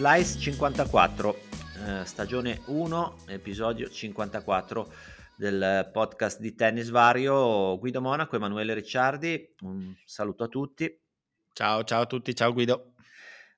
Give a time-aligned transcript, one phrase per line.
[0.00, 1.38] Slice 54,
[1.86, 4.90] eh, stagione 1, episodio 54
[5.36, 7.76] del podcast di tennis vario.
[7.78, 10.98] Guido Monaco, Emanuele Ricciardi, un saluto a tutti.
[11.52, 12.94] Ciao, ciao a tutti, ciao Guido.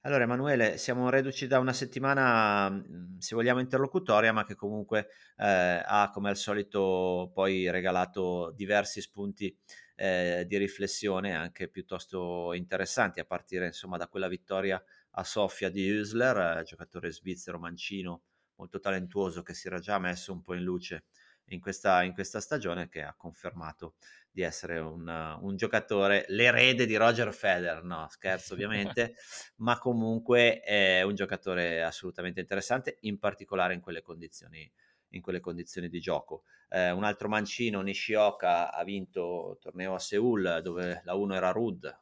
[0.04, 5.82] Allora Emanuele, siamo reduci da una settimana, mh, se vogliamo, interlocutoria, ma che comunque eh,
[5.84, 9.56] ha come al solito poi regalato diversi spunti
[9.94, 14.82] eh, di riflessione anche piuttosto interessanti, a partire insomma da quella vittoria
[15.12, 18.22] a Sofia di Hüsler, giocatore svizzero mancino
[18.56, 21.04] molto talentuoso che si era già messo un po' in luce
[21.46, 23.94] in questa, in questa stagione che ha confermato
[24.30, 25.06] di essere un,
[25.40, 29.14] un, giocatore, l'erede di Roger Federer, no scherzo ovviamente,
[29.56, 34.70] ma comunque è un giocatore assolutamente interessante, in particolare in quelle condizioni,
[35.10, 36.44] in quelle condizioni di gioco.
[36.70, 41.50] Eh, un altro mancino, Nishioka, ha vinto il torneo a Seoul dove la 1 era
[41.50, 42.00] Rud,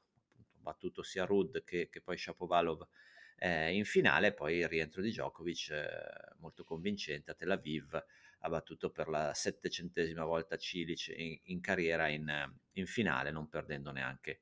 [0.61, 2.87] battuto sia Rud che, che poi Shapovalov
[3.41, 5.89] eh, in finale, poi il rientro di Djokovic eh,
[6.39, 8.01] molto convincente a Tel Aviv,
[8.41, 12.31] ha battuto per la settecentesima volta Cilic in, in carriera in,
[12.73, 14.41] in, finale, non perdendo neanche,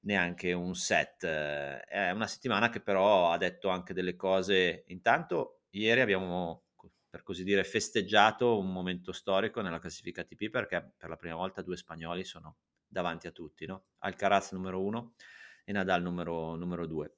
[0.00, 1.24] neanche un set.
[1.24, 4.84] È una settimana che però ha detto anche delle cose.
[4.88, 6.64] Intanto, ieri abbiamo
[7.10, 11.60] per così dire festeggiato un momento storico nella classifica ATP perché per la prima volta
[11.60, 13.86] due spagnoli sono davanti a tutti, no?
[13.98, 15.14] Alcaraz numero uno
[15.64, 17.14] e Nadal numero, numero due.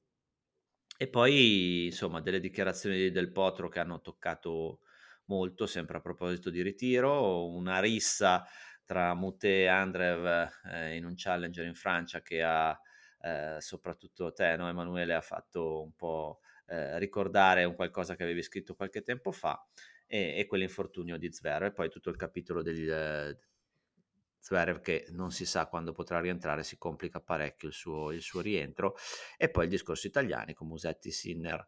[0.97, 4.82] E poi, insomma, delle dichiarazioni del Potro che hanno toccato
[5.27, 8.45] molto, sempre a proposito di ritiro, una rissa
[8.85, 12.79] tra Mute e Andrev eh, in un challenger in Francia che ha
[13.21, 18.43] eh, soprattutto te, no, Emanuele, ha fatto un po' eh, ricordare un qualcosa che avevi
[18.43, 19.65] scritto qualche tempo fa
[20.07, 23.39] e, e quell'infortunio di Zverev e poi tutto il capitolo degli, eh,
[24.43, 28.41] Zverev che non si sa quando potrà rientrare, si complica parecchio il suo, il suo
[28.41, 28.97] rientro
[29.37, 31.65] e poi il discorso italiani con Musetti, Sinner,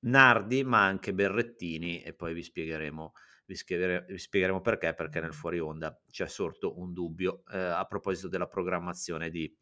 [0.00, 3.12] Nardi, ma anche Berrettini e poi vi spiegheremo,
[3.46, 7.84] vi spieghere, vi spiegheremo perché, perché nel fuori onda c'è sorto un dubbio eh, a
[7.86, 9.52] proposito della programmazione di,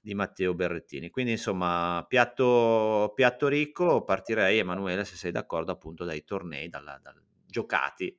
[0.00, 1.10] di, Matteo Berrettini.
[1.10, 7.22] Quindi insomma, piatto, piatto ricco, partirei Emanuele se sei d'accordo appunto dai tornei dalla, dal,
[7.46, 8.16] giocati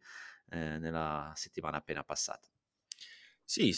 [0.50, 2.48] eh, nella settimana appena passata.
[3.44, 3.72] Sì,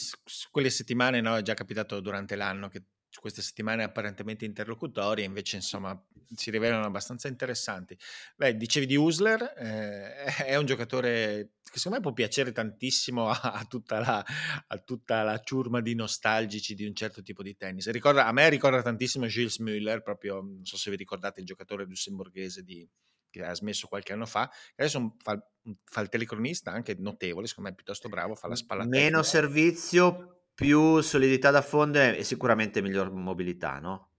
[0.50, 2.84] quelle settimane no, è già capitato durante l'anno che
[3.20, 6.00] queste settimane apparentemente interlocutorie invece insomma
[6.36, 7.98] si rivelano abbastanza interessanti.
[8.36, 13.40] Beh, dicevi di Usler, eh, è un giocatore che secondo me può piacere tantissimo a,
[13.54, 14.26] a, tutta la,
[14.68, 17.90] a, tutta la, ciurma di nostalgici di un certo tipo di tennis.
[17.90, 21.86] Ricorda, a me ricorda tantissimo Gilles Müller, proprio non so se vi ricordate il giocatore
[21.86, 22.88] lussemburghese di,
[23.30, 25.42] che ha smesso qualche anno fa, adesso fa,
[25.84, 31.02] fa, il telecronista anche notevole, secondo me piuttosto bravo, fa la spalla Meno servizio, più
[31.02, 34.10] solidità da fondo e sicuramente miglior mobilità, no?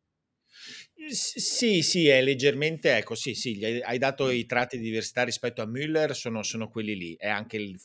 [1.10, 5.62] Sì, sì, è leggermente, ecco, sì, sì, hai, hai dato i tratti di diversità rispetto
[5.62, 7.78] a Müller, sono, sono quelli lì, è anche il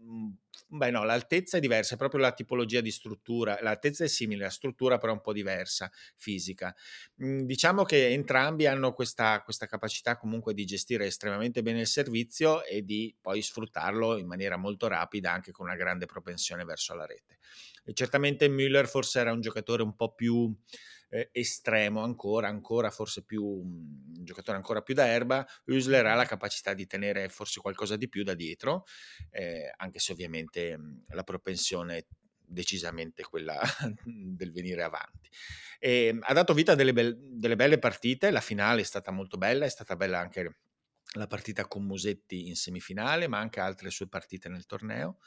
[0.00, 0.36] mhmm,
[0.70, 4.50] Beh no, l'altezza è diversa, è proprio la tipologia di struttura, l'altezza è simile, la
[4.50, 6.74] struttura però è un po' diversa, fisica.
[7.16, 12.62] Mhmm, diciamo che entrambi hanno questa, questa capacità comunque di gestire estremamente bene il servizio
[12.64, 17.06] e di poi sfruttarlo in maniera molto rapida anche con una grande propensione verso la
[17.06, 17.38] rete.
[17.84, 20.54] E certamente Müller forse era un giocatore un po' più
[21.08, 26.26] eh, estremo ancora, ancora forse più un giocatore ancora più da erba, Hüsler ha la
[26.26, 28.84] capacità di tenere forse qualcosa di più da dietro,
[29.30, 32.06] eh, anche se ovviamente mh, la propensione è
[32.48, 33.60] decisamente quella
[34.04, 35.28] del venire avanti.
[35.78, 39.36] E, ha dato vita a delle, be- delle belle partite, la finale è stata molto
[39.36, 40.58] bella, è stata bella anche
[41.14, 45.18] la partita con Musetti in semifinale, ma anche altre sue partite nel torneo,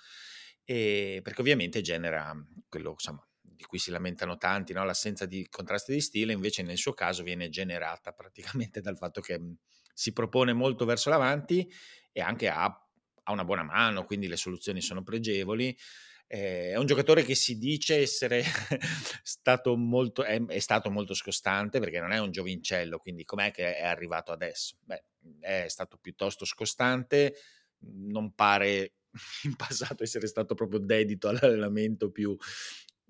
[0.63, 2.35] e perché ovviamente genera
[2.69, 3.25] quello, insomma,
[3.61, 4.83] di cui si lamentano tanti, no?
[4.83, 9.39] l'assenza di contrasti di stile, invece nel suo caso viene generata praticamente dal fatto che
[9.39, 9.55] mhmm,
[9.93, 11.71] si propone molto verso l'avanti
[12.11, 15.77] e anche ha, ha una buona mano, quindi le soluzioni sono pregevoli.
[16.25, 18.41] Eh, è un giocatore che si dice essere
[19.21, 23.75] stato molto, è, è, stato molto scostante perché non è un giovincello, quindi com'è che
[23.75, 24.77] è arrivato adesso?
[24.81, 25.03] Beh,
[25.39, 27.35] è stato piuttosto scostante,
[27.79, 28.93] non pare
[29.43, 32.35] in passato essere stato proprio dedito all'allenamento più,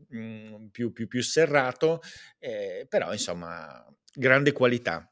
[0.10, 2.02] mh, più, più, più serrato,
[2.40, 5.12] eh, però insomma grande qualità.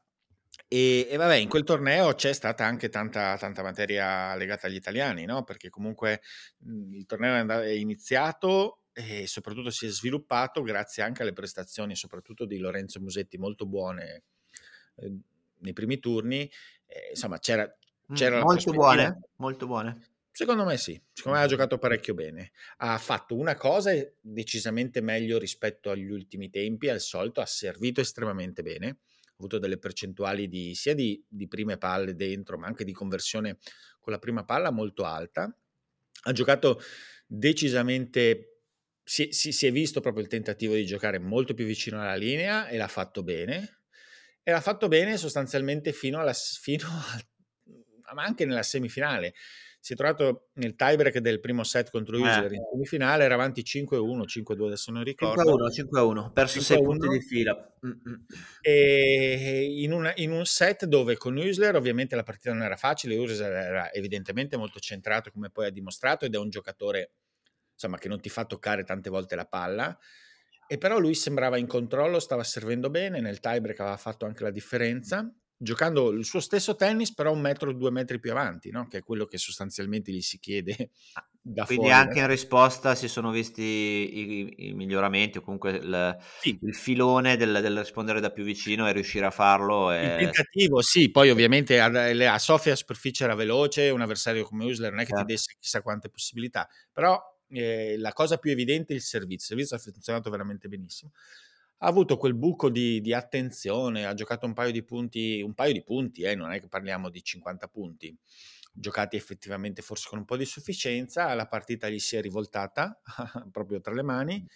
[0.72, 5.24] E, e, vabbè, in quel torneo c'è stata anche tanta, tanta materia legata agli italiani,
[5.24, 5.42] no?
[5.42, 6.20] Perché comunque
[6.58, 12.44] mh, il torneo è, iniziato e soprattutto si è sviluppato grazie anche alle prestazioni, soprattutto
[12.44, 14.22] di Lorenzo Musetti, molto buone
[14.96, 15.12] eh,
[15.58, 16.48] nei primi turni.
[16.86, 17.68] Eh, insomma, c'era,
[18.14, 20.09] c'era molto buone, molto buone.
[20.40, 22.52] Secondo me sì, secondo me ha giocato parecchio bene.
[22.78, 23.92] Ha fatto una cosa
[24.22, 29.76] decisamente meglio rispetto agli ultimi tempi, al solito, ha servito estremamente bene, ha avuto delle
[29.76, 33.58] percentuali di, sia di, di prime palle dentro, ma anche di conversione
[33.98, 35.54] con la prima palla molto alta.
[36.22, 36.80] Ha giocato
[37.26, 38.62] decisamente,
[39.04, 42.66] si, si, si è visto proprio il tentativo di giocare molto più vicino alla linea
[42.66, 43.80] e l'ha fatto bene.
[44.42, 49.34] E l'ha fatto bene sostanzialmente fino, alla, fino a, ma anche nella semifinale
[49.80, 52.54] si è trovato nel tiebreak del primo set contro User eh.
[52.54, 55.56] in semifinale, era avanti 5-1, 5-2, adesso non ricordo.
[55.56, 57.74] 5-1, 5-1, perso 6 punti di fila.
[58.60, 63.16] E in, una, in, un set dove con Usler ovviamente la partita non era facile,
[63.16, 67.12] Usler era evidentemente molto centrato come poi ha dimostrato ed è un giocatore
[67.72, 69.98] insomma, che non ti fa toccare tante volte la palla.
[70.66, 74.50] E però lui sembrava in controllo, stava servendo bene, nel tiebreak aveva fatto anche la
[74.50, 78.88] differenza giocando il suo stesso tennis, però un metro o due metri più avanti, no?
[78.88, 80.90] che è quello che sostanzialmente gli si chiede.
[81.12, 85.72] Ah, da Quindi fuori, anche in risposta si sono visti i, i miglioramenti o comunque
[85.72, 86.58] il, sì.
[86.62, 89.92] il filone del, del, rispondere da più vicino e riuscire a farlo.
[89.92, 90.02] E...
[90.02, 94.90] Il tentativo, sì, poi ovviamente a, a Sofia superficie era veloce, un avversario come Usler
[94.90, 95.26] non è che certo.
[95.26, 97.20] ti desse chissà quante possibilità, però
[97.50, 101.12] eh, la cosa più evidente è il servizio, il servizio ha funzionato veramente benissimo
[101.82, 105.72] ha avuto quel buco di, di, attenzione, ha giocato un paio di punti, un paio
[105.72, 108.16] di punti, eh, non è che parliamo di 50 punti,
[108.72, 113.00] giocati effettivamente forse con un po' di sufficienza, la partita gli si è rivoltata
[113.50, 114.46] proprio tra le mani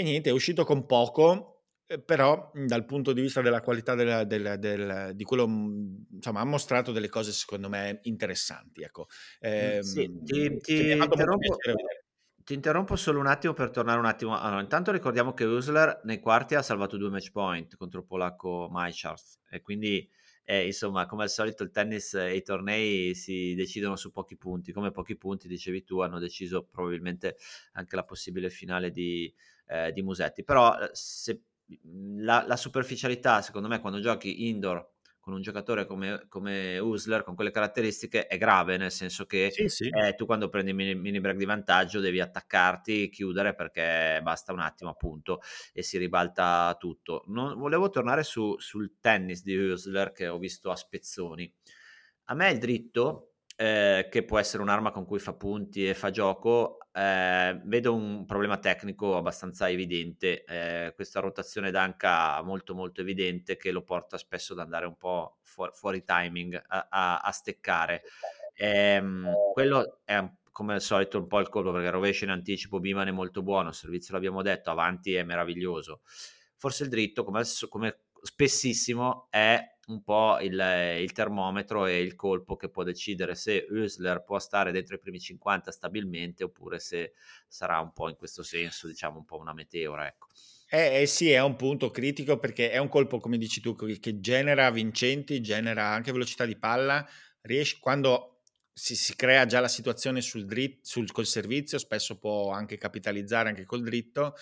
[0.00, 4.24] e niente, è uscito con poco, eh, però dal punto di vista della qualità della,
[4.24, 5.44] della, del, di quello,
[6.10, 8.80] insomma, ha mostrato delle cose secondo me interessanti.
[8.80, 9.08] Ecco.
[9.40, 11.56] Eh, sì, ti, ti interrompo,
[12.44, 14.38] ti interrompo solo un attimo per tornare un attimo.
[14.38, 19.40] Allora, intanto ricordiamo che Usler nei quarti ha salvato due match point contro polacco Majcharz
[19.48, 20.08] e quindi
[20.44, 24.72] eh, insomma, come al solito il tennis e i tornei si decidono su pochi punti.
[24.72, 27.36] Come pochi punti, dicevi tu, hanno deciso probabilmente
[27.74, 29.32] anche la possibile finale di,
[29.68, 30.42] eh, di Musetti.
[30.42, 31.42] Però eh, se,
[32.16, 34.90] la, la superficialità, secondo me, quando giochi indoor
[35.30, 39.68] con un giocatore come, come Usler, con quelle caratteristiche, è grave, nel senso che sì,
[39.68, 39.88] sì.
[39.88, 44.58] Eh, tu quando prendi mini, mini break di vantaggio devi attaccarti, chiudere perché basta un
[44.58, 45.40] attimo appunto
[45.72, 47.22] e si ribalta tutto.
[47.28, 51.52] Non, volevo tornare su, sul tennis di Usler che ho visto a spezzoni.
[52.24, 56.10] A me il dritto, eh, che può essere un'arma con cui fa punti e fa
[56.10, 63.56] gioco, eh, vedo un problema tecnico abbastanza evidente, eh, questa rotazione d'anca molto molto evidente
[63.56, 68.02] che lo porta spesso ad andare un po' fuori, fuori timing, a, a, a steccare.
[68.54, 69.02] Eh,
[69.52, 73.12] quello è come al solito un po' il colpo perché rovescio in anticipo Biman è
[73.12, 76.02] molto buono, servizio l'abbiamo detto, avanti è meraviglioso.
[76.56, 79.58] Forse il dritto, come, come spessissimo, è
[79.90, 84.72] un po' il, il, termometro e il colpo che può decidere se Usler può stare
[84.72, 87.12] dentro i primi 50 stabilmente oppure se
[87.48, 90.06] sarà un po' in questo senso, diciamo un po' una meteora.
[90.06, 90.28] Ecco.
[90.68, 94.20] Eh, eh, sì, è un punto critico perché è un colpo, come dici tu, che
[94.20, 97.04] genera vincenti, genera anche velocità di palla,
[97.42, 102.50] riesce quando si, si crea già la situazione sul dritto, sul, col servizio, spesso può
[102.50, 104.36] anche capitalizzare anche col dritto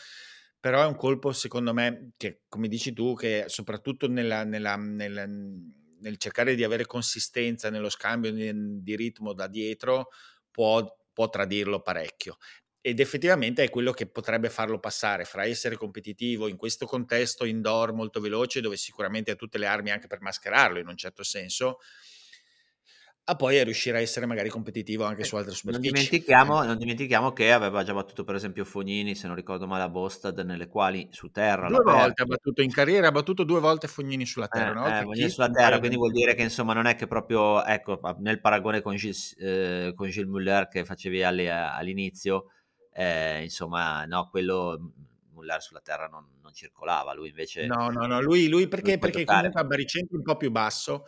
[0.61, 5.25] però è un colpo secondo me che, come dici tu, che soprattutto nella, nella, nella,
[5.27, 10.09] nel cercare di avere consistenza nello scambio di ritmo da dietro
[10.51, 12.37] può, può tradirlo parecchio.
[12.81, 17.93] Ed effettivamente è quello che potrebbe farlo passare fra essere competitivo in questo contesto indoor
[17.93, 21.79] molto veloce, dove sicuramente ha tutte le armi anche per mascherarlo in un certo senso,
[23.31, 25.91] a poi a riuscire a essere magari competitivo anche su altre superfici.
[25.91, 29.83] Non dimentichiamo, non dimentichiamo, che aveva già battuto per esempio Fognini, se non ricordo male,
[29.83, 31.69] a Bostad, nelle quali su terra...
[31.69, 35.01] Due volte ha battuto in carriera, ha battuto due volte Fognini sulla terra.
[35.01, 35.13] Eh, no?
[35.13, 38.81] eh, sulla terra, quindi vuol dire che insomma non è che proprio, ecco, nel paragone
[38.81, 42.47] con Gilles, eh, con Gilles Muller che facevi all'inizio,
[42.95, 44.93] eh, insomma, no, quello
[45.35, 47.67] Muller sulla terra non, non, circolava, lui invece...
[47.67, 51.05] No, no, no, lui, lui perché, lui perché comunque ha baricentro un po' più basso,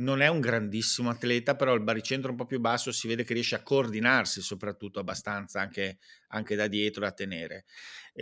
[0.00, 3.34] non è un grandissimo atleta, però il baricentro un po' più basso si vede che
[3.34, 7.64] riesce a coordinarsi soprattutto abbastanza anche, anche da dietro a tenere.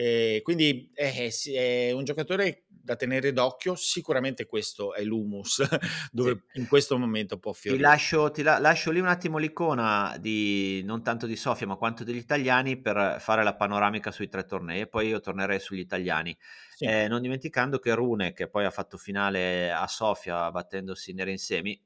[0.00, 5.61] E quindi è, è un giocatore da tenere d'occhio, sicuramente questo è l'humus
[6.12, 6.61] dove sì.
[6.61, 7.83] in questo momento può fiorire.
[7.83, 11.75] Ti lascio, ti la, lascio lì un attimo l'icona di non tanto di Sofia ma
[11.75, 15.81] quanto degli italiani per fare la panoramica sui tre tornei e poi io tornerei sugli
[15.81, 16.37] italiani.
[16.76, 16.85] Sì.
[16.85, 21.38] Eh, non dimenticando che Rune, che poi ha fatto finale a Sofia battendosi neri in
[21.38, 21.85] semi,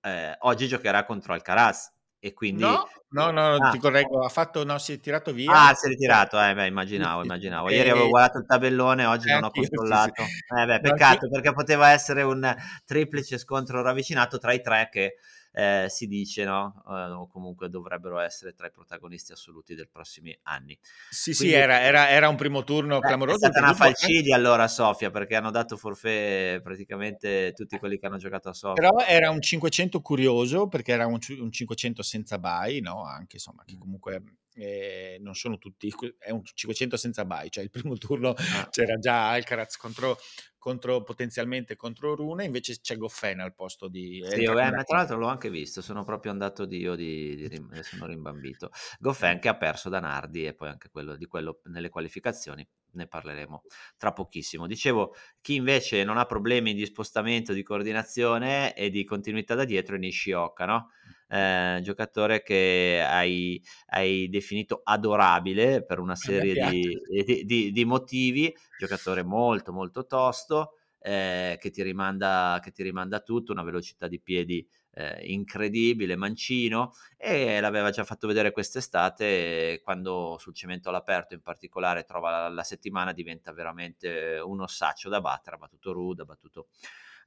[0.00, 1.92] eh, oggi giocherà contro Alcaraz
[2.24, 2.62] e quindi...
[2.62, 3.70] No, no, no, ah.
[3.70, 5.50] ti correggo, ha fatto, no, si è tirato via.
[5.50, 7.68] Ah, si è ritirato, eh, beh, immaginavo, immaginavo.
[7.68, 10.22] Ieri avevo guardato il tabellone, oggi non ho controllato.
[10.22, 15.16] Eh, beh, peccato, perché poteva essere un triplice scontro ravvicinato tra i tre che
[15.52, 16.82] eh, si dice, no?
[16.88, 20.78] Eh, comunque dovrebbero essere tra i protagonisti assoluti dei prossimi anni.
[21.10, 23.46] Sì, Quindi, sì, era, era, era, un primo turno eh, clamoroso.
[23.46, 28.06] È stata una falcidia allora a Sofia, perché hanno dato forfè praticamente tutti quelli che
[28.06, 28.88] hanno giocato a Sofia.
[28.88, 33.04] Però era un 500 curioso, perché era un, un 500 senza buy, no?
[33.04, 34.22] Anche, insomma, che comunque
[34.54, 38.68] eh, non sono tutti, è un 500 senza buy, cioè il primo turno ah.
[38.70, 40.18] c'era già Alcaraz contro
[40.62, 44.24] contro, potenzialmente contro Rune, invece c'è Goffen al posto di...
[44.24, 47.82] Sì, eh, tra l'altro l'ho anche visto, sono proprio andato di io di, di, di
[47.82, 48.70] sono rimbambito.
[49.00, 53.08] Goffen che ha perso da Nardi e poi anche quello, di quello nelle qualificazioni, ne
[53.08, 53.64] parleremo
[53.96, 54.68] tra pochissimo.
[54.68, 59.96] Dicevo, chi invece non ha problemi di spostamento, di coordinazione e di continuità da dietro
[59.96, 60.90] è Nishioka, no?
[61.32, 68.54] Eh, giocatore che hai, hai, definito adorabile per una serie di, di, di, di, motivi,
[68.78, 74.20] giocatore molto molto tosto, eh, che, ti rimanda, che ti rimanda tutto, una velocità di
[74.20, 81.40] piedi eh, incredibile, mancino, e l'aveva già fatto vedere quest'estate quando sul cemento all'aperto in
[81.40, 86.26] particolare trova la, la settimana diventa veramente un ossaccio da battere, ha battuto Rude, ha
[86.26, 86.68] battuto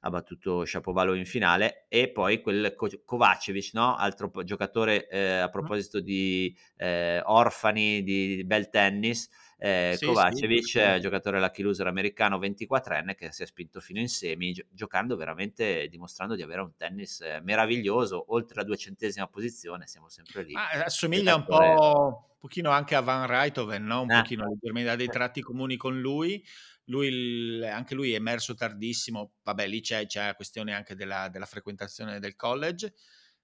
[0.06, 3.96] ha battuto Shapovalo in finale e poi quel Kovacevic, no?
[3.96, 10.64] altro giocatore eh, a proposito di eh, orfani di, di bel tennis, eh, sì, Kovacevic,
[10.64, 11.00] sì, sì.
[11.00, 15.88] giocatore lucky loser americano 24enne che si è spinto fino in semi, gi- giocando veramente,
[15.88, 20.54] dimostrando di avere un tennis eh, meraviglioso, oltre la duecentesima posizione, siamo sempre lì.
[20.54, 24.02] Ah, assomiglia un po' un pochino anche a Van Rijthoven, no?
[24.02, 24.20] un eh.
[24.20, 26.44] pochino leggermente ha dei tratti comuni con lui,
[26.86, 31.46] lui, anche lui è emerso tardissimo, vabbè lì c'è, c'è la questione anche della, della,
[31.46, 32.94] frequentazione del college,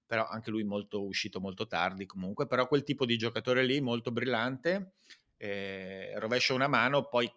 [0.05, 4.11] però anche lui molto uscito molto tardi comunque, però quel tipo di giocatore lì molto
[4.11, 4.93] brillante,
[5.37, 7.31] eh, rovescia una mano, poi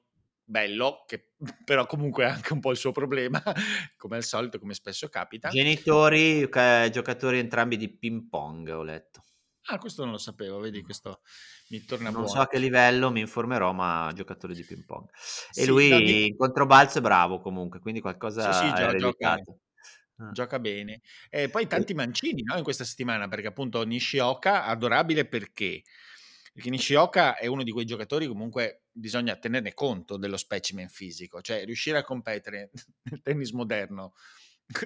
[0.45, 1.33] bello, che
[1.65, 3.43] però comunque è anche un po' il suo problema,
[3.97, 5.49] come al solito, come spesso capita.
[5.49, 9.25] Genitori, giocatori entrambi di ping pong, ho letto.
[9.69, 11.23] Ah, questo non lo sapevo, vedi, questo
[11.71, 12.29] mi torna non buono.
[12.29, 15.09] so a che livello, mi informerò, ma giocatore di ping pong.
[15.09, 16.13] E sì, lui Davide...
[16.27, 20.31] in controbalzo è bravo comunque, quindi qualcosa sì, sì, è gioca, ah.
[20.31, 21.01] gioca bene.
[21.29, 25.83] E poi tanti mancini no, in questa settimana, perché appunto Nishioka, adorabile perché?
[26.53, 31.65] Perché Nishioka è uno di quei giocatori comunque bisogna tenerne conto dello specimen fisico, cioè
[31.65, 32.71] riuscire a competere
[33.11, 34.15] nel tennis moderno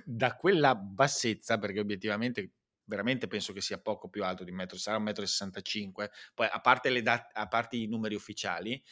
[0.05, 2.51] da quella bassezza, perché obiettivamente
[2.91, 6.11] veramente penso che sia poco più alto di un metro, sarà un metro e 65,
[6.35, 8.83] poi a parte, le dat- a parte i numeri ufficiali,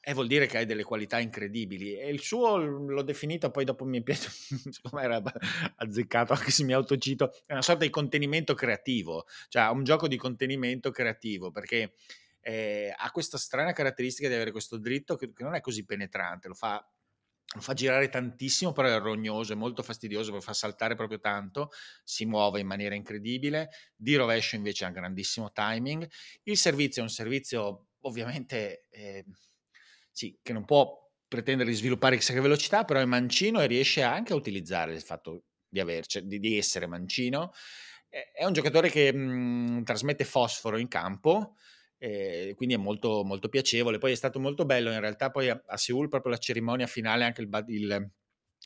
[0.00, 1.98] e vuol dire che hai delle qualità incredibili.
[1.98, 5.22] E il suo l'ho definito, poi dopo mi è piaciuto, siccome era
[5.76, 10.16] azzeccato, anche se mi autocito, è una sorta di contenimento creativo, cioè un gioco di
[10.16, 11.92] contenimento creativo, perché
[12.40, 16.48] eh, ha questa strana caratteristica di avere questo dritto che, che non è così penetrante,
[16.48, 16.82] lo fa
[17.54, 21.70] lo fa girare tantissimo, però è rognoso, è molto fastidioso, lo fa saltare proprio tanto,
[22.04, 26.06] si muove in maniera incredibile, di rovescio invece ha grandissimo timing.
[26.42, 29.24] Il servizio è un servizio ovviamente eh,
[30.10, 34.02] sì, che non può pretendere di sviluppare chissà che velocità, però è mancino e riesce
[34.02, 37.52] anche a utilizzare il fatto di, averci, di, di essere mancino.
[38.08, 41.56] È un giocatore che mh, mhmm, trasmette fosforo in campo,
[41.98, 43.98] eh, quindi è molto, molto piacevole.
[43.98, 47.24] Poi è stato molto bello in realtà poi a, a Seoul proprio la cerimonia finale,
[47.24, 48.10] anche il, il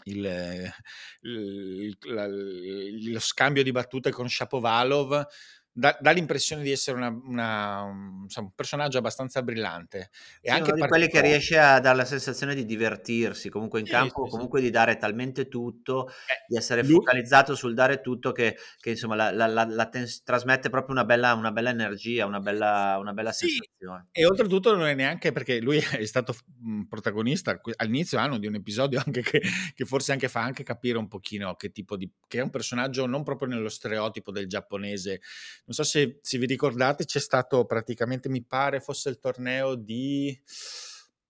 [0.04, 0.72] il,
[1.20, 5.26] il, la, lo scambio di battute con Shapovalov
[5.72, 10.10] dà, dà l'impressione di essere una, una, un, un, personaggio abbastanza brillante.
[10.40, 13.80] E sì, anche uno di quelli che riesce a dare la sensazione di divertirsi comunque
[13.80, 16.92] in sì, campo, sì, comunque di dare talmente tutto, eh, di essere lui...
[16.92, 21.04] focalizzato sul dare tutto che, che insomma la, la, la, la tens- trasmette proprio una
[21.04, 24.08] bella, una bella, energia, una bella, una bella sensazione.
[24.12, 28.54] E oltretutto non è neanche perché lui è stato mhmm, protagonista all'inizio anno di un
[28.54, 29.40] episodio anche che,
[29.74, 32.10] che forse anche fa anche capire un pochino che tipo di...
[32.28, 35.20] che è un personaggio non proprio nello stereotipo del giapponese
[35.64, 40.38] non so se, se vi ricordate, c'è stato praticamente, mi pare fosse il torneo di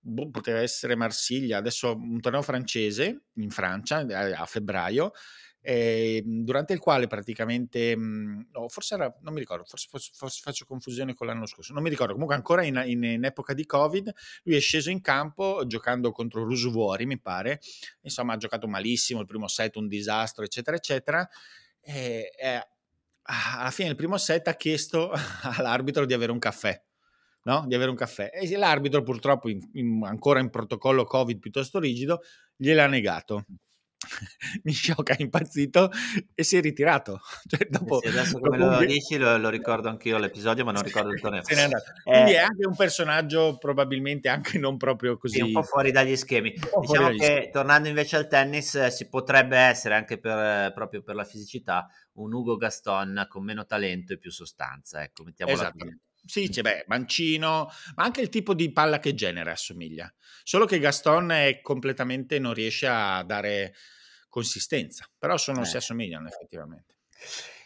[0.03, 5.13] boh, poteva essere Marsiglia, adesso un torneo francese in Francia a febbraio,
[5.65, 10.41] eh, durante il quale praticamente, mh, no, forse era, non mi ricordo, forse, forse, forse,
[10.43, 13.65] faccio confusione con l'anno scorso, non mi ricordo, comunque ancora in, in, in, epoca di
[13.65, 14.13] Covid,
[14.43, 17.61] lui è sceso in campo giocando contro Rusuvuori, mi pare,
[18.01, 21.29] insomma ha giocato malissimo, il primo set un disastro, eccetera, eccetera,
[21.81, 22.67] e, e
[23.25, 25.13] alla fine del primo set ha chiesto
[25.57, 26.81] all'arbitro di avere un caffè.
[27.45, 27.65] No?
[27.67, 28.31] Di avere un caffè.
[28.33, 32.21] E l'arbitro, purtroppo, in, in, ancora in protocollo Covid piuttosto rigido,
[32.57, 33.45] gliel'ha negato.
[34.65, 35.91] Nishoka è impazzito
[36.35, 37.21] e si è ritirato.
[37.53, 38.87] Cioè, dopo, sì, adesso come lo un...
[38.87, 41.43] dici lo, lo, ricordo anch'io l'episodio, ma non ricordo il torneo.
[41.43, 41.71] Eh,
[42.05, 45.37] Quindi è anche un personaggio probabilmente anche non proprio così...
[45.37, 46.53] Sì, un po' fuori dagli schemi.
[46.53, 47.51] Diciamo che schemi.
[47.51, 51.89] tornando invece al tennis eh, si potrebbe essere anche per, eh, proprio per la fisicità
[52.15, 55.03] un Ugo Gaston con meno talento e più sostanza.
[55.03, 55.85] Ecco, mettiamola esatto.
[55.85, 56.01] così.
[56.25, 60.13] Sì, c'è beh, mancino, ma anche il tipo di palla che genera assomiglia.
[60.45, 63.75] Solo che Gaston è completamente non riesce a dare
[64.29, 65.65] consistenza, però sono, eh.
[65.65, 66.95] si assomigliano effettivamente.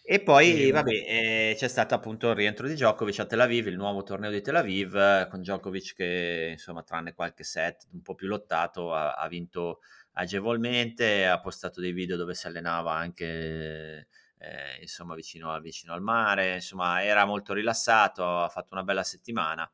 [0.09, 3.77] E poi, vabbè, eh, c'è stato appunto il rientro di Djokovic a Tel Aviv, il
[3.77, 8.29] nuovo torneo di Tel Aviv, con Djokovic che, insomma, tranne qualche set un po' più
[8.29, 9.81] lottato, ha, ha vinto
[10.13, 14.07] agevolmente, ha postato dei video dove si allenava anche
[14.39, 19.71] eh, insomma vicino, vicino, al mare, insomma era molto rilassato, ha fatto una bella settimana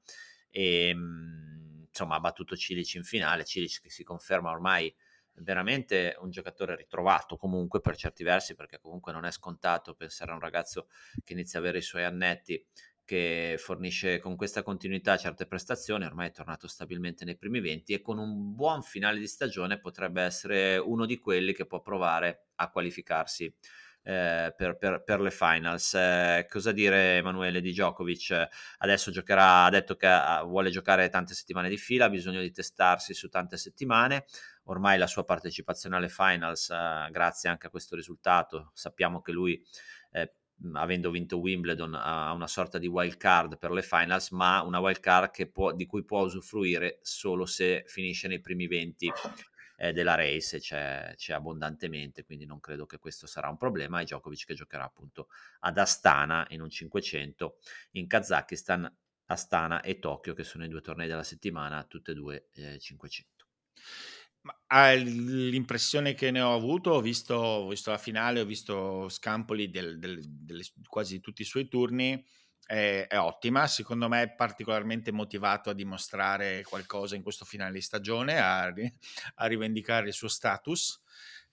[0.50, 4.94] e ehm, insomma ha battuto Cilic in finale, Cilic che si conferma ormai
[5.34, 10.34] veramente un giocatore ritrovato comunque per certi versi perché comunque non è scontato pensare a
[10.34, 10.88] un ragazzo
[11.24, 12.64] che inizia ad avere i suoi annetti
[13.04, 18.00] che fornisce con questa continuità certe prestazioni, ormai è tornato stabilmente nei primi 20 e
[18.00, 22.70] con un buon finale di stagione potrebbe essere uno di quelli che può provare a
[22.70, 23.52] qualificarsi
[24.02, 25.94] eh, per, per, per, le finals.
[25.94, 28.48] Eh, cosa dire Emanuele di Djokovic?
[28.78, 32.50] Adesso giocherà, ha detto che ha, vuole giocare tante settimane di fila, ha bisogno di
[32.50, 34.24] testarsi su tante settimane.
[34.64, 39.62] Ormai la sua partecipazione alle finals, eh, grazie anche a questo risultato, sappiamo che lui
[40.12, 40.34] eh,
[40.74, 45.00] avendo vinto Wimbledon ha una sorta di wild card per le finals, ma una wild
[45.00, 49.12] card può, di cui può usufruire solo se finisce nei primi 20
[49.82, 54.00] eh, della race c'è, c'è, abbondantemente, quindi non credo che questo sarà un problema.
[54.00, 55.26] E Djokovic che giocherà appunto
[55.60, 57.58] ad Astana in un 500
[57.92, 58.88] in Kazakistan,
[59.26, 63.46] Astana e Tokyo, che sono i due tornei della settimana, tutte e due eh, 500.
[64.42, 69.68] Ma l'impressione che ne ho avuto, ho visto, ho visto la finale, ho visto Scampoli
[69.68, 72.24] del, del, del, quasi tutti i suoi turni
[72.66, 77.80] è, è, ottima, secondo me è particolarmente motivato a dimostrare qualcosa in questo finale di
[77.80, 78.72] stagione, a,
[79.36, 81.00] a rivendicare il suo status.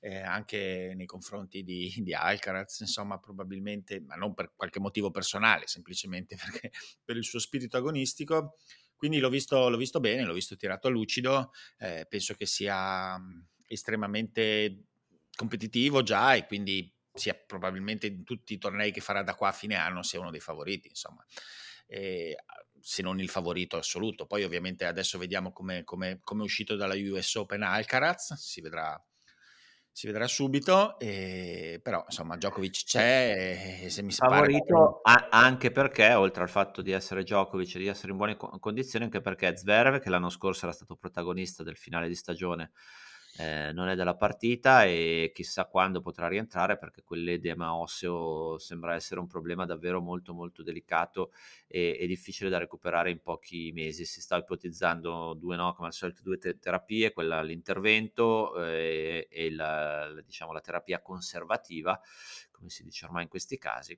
[0.02, 5.67] Eh, anche nei confronti di, di, Alcaraz, insomma, probabilmente, ma non per qualche motivo personale,
[5.67, 6.72] semplicemente perché
[7.04, 8.56] per il suo spirito agonistico.
[8.95, 13.17] Quindi l'ho visto, l'ho visto bene, l'ho visto tirato a lucido, eh, penso che sia
[13.67, 14.86] estremamente
[15.36, 19.53] competitivo già e quindi sia probabilmente in tutti i tornei che farà da qua a
[19.53, 21.23] fine anno sia uno dei favoriti, insomma.
[21.86, 22.36] E,
[22.82, 24.25] se non il favorito assoluto.
[24.25, 29.01] Poi ovviamente adesso vediamo come è uscito dalla US Open Alcaraz, si vedrà,
[29.91, 35.27] si vedrà subito, e, però insomma Djokovic c'è e se mi favorito pare...
[35.29, 39.21] anche perché oltre al fatto di essere Djokovic e di essere in buone condizioni anche
[39.21, 42.71] perché Zverev che l'anno scorso era stato protagonista del finale di stagione
[43.38, 49.20] eh, non è della partita e chissà quando potrà rientrare perché quell'edema osseo sembra essere
[49.20, 51.32] un problema davvero molto molto delicato
[51.68, 54.06] e, e difficile da recuperare in pochi mesi.
[54.06, 59.52] Si sta ipotizzando due no, come al solito due te- terapie, quella l'intervento eh, e
[59.52, 62.00] la, diciamo, la terapia conservativa,
[62.52, 63.98] come si dice ormai in questi casi.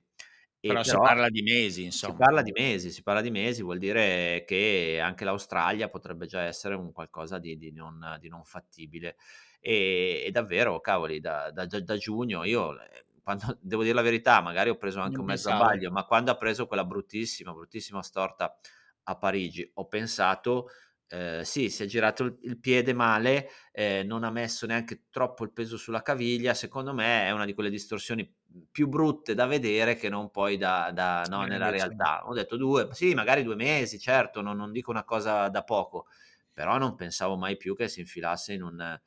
[0.62, 2.12] Però, però, si parla di mesi, insomma.
[2.12, 6.42] Si parla di mesi, si parla di mesi, vuol dire che anche l'Australia potrebbe già
[6.42, 9.16] essere un qualcosa di, di, non, di non, fattibile.
[9.58, 12.76] E, e, davvero, cavoli, da, da, da giugno io,
[13.24, 16.30] quando, devo dire la verità, magari ho preso anche non un mezzo sbaglio, ma quando
[16.30, 18.56] ha preso quella bruttissima, bruttissima storta
[19.02, 20.68] a Parigi, ho pensato
[21.12, 25.44] eh, sì, si è girato il, il piede male, eh, non ha messo neanche troppo
[25.44, 28.34] il peso sulla caviglia, secondo me è una di quelle distorsioni
[28.70, 32.26] più brutte da vedere che non poi da, da no, nella realtà.
[32.26, 36.06] Ho detto due, sì, magari due mesi, certo, non, non, dico una cosa da poco,
[36.50, 39.00] però non pensavo mai più che si infilasse in un...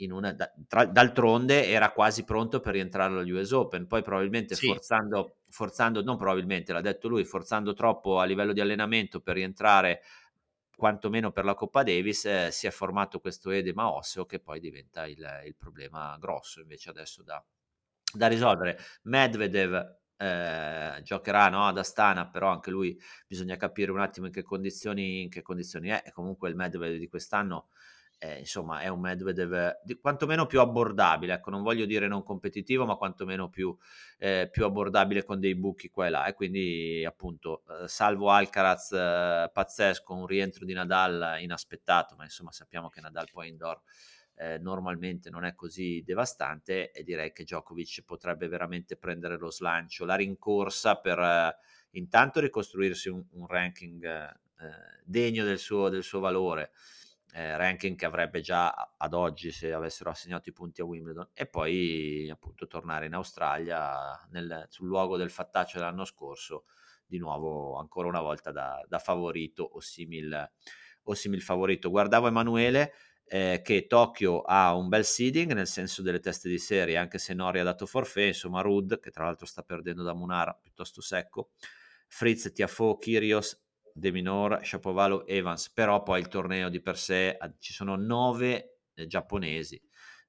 [0.00, 0.36] In una,
[0.68, 4.66] tra, d'altronde era quasi pronto per rientrare agli US Open, poi probabilmente sì.
[4.66, 10.02] forzando, forzando, non probabilmente, l'ha detto lui, forzando troppo a livello di allenamento per rientrare
[10.76, 15.06] quantomeno per la Coppa Davis, eh, si è formato questo edema osseo che poi diventa
[15.06, 17.42] il, il problema grosso invece adesso da,
[18.12, 18.78] da risolvere.
[19.02, 24.42] Medvedev eh, giocherà no, ad Astana, però anche lui bisogna capire un attimo in che
[24.42, 26.02] condizioni, in che condizioni è.
[26.04, 27.68] E comunque il Medvedev di quest'anno
[28.18, 32.86] eh, insomma è un Medvedev di, quantomeno più abbordabile, ecco non voglio dire non competitivo
[32.86, 33.76] ma quantomeno più,
[34.18, 36.26] eh, più abbordabile con dei buchi qua e là.
[36.26, 42.52] E quindi appunto eh, salvo Alcaraz eh, pazzesco, un rientro di Nadal inaspettato ma insomma
[42.52, 43.80] sappiamo che Nadal poi indoor
[44.36, 50.04] eh, normalmente non è così devastante e direi che Djokovic potrebbe veramente prendere lo slancio,
[50.04, 51.56] la rincorsa per
[51.90, 54.34] intanto ricostruirsi un, un ranking
[55.04, 56.72] degno del suo, del suo valore,
[57.36, 61.46] eh, ranking che avrebbe già ad oggi se avessero assegnato i punti a Wimbledon e
[61.46, 66.64] poi appunto tornare in Australia nel, sul luogo del fattaccio dell'anno scorso
[67.04, 70.50] di nuovo ancora una volta da, da favorito o simil,
[71.02, 71.90] o simil favorito.
[71.90, 72.94] Guardavo Emanuele
[73.26, 77.34] eh, che Tokyo ha un bel seeding nel senso delle teste di serie, anche se
[77.34, 81.50] Nori ha dato forfè, insomma Rud, che tra l'altro sta perdendo da Munara, piuttosto secco,
[82.08, 83.65] Fritz, Tiafo, Kyrgios,
[83.96, 89.06] De Minor, Shapovalov, Evans, però poi il torneo di per sé ci sono nove eh,
[89.06, 89.80] giapponesi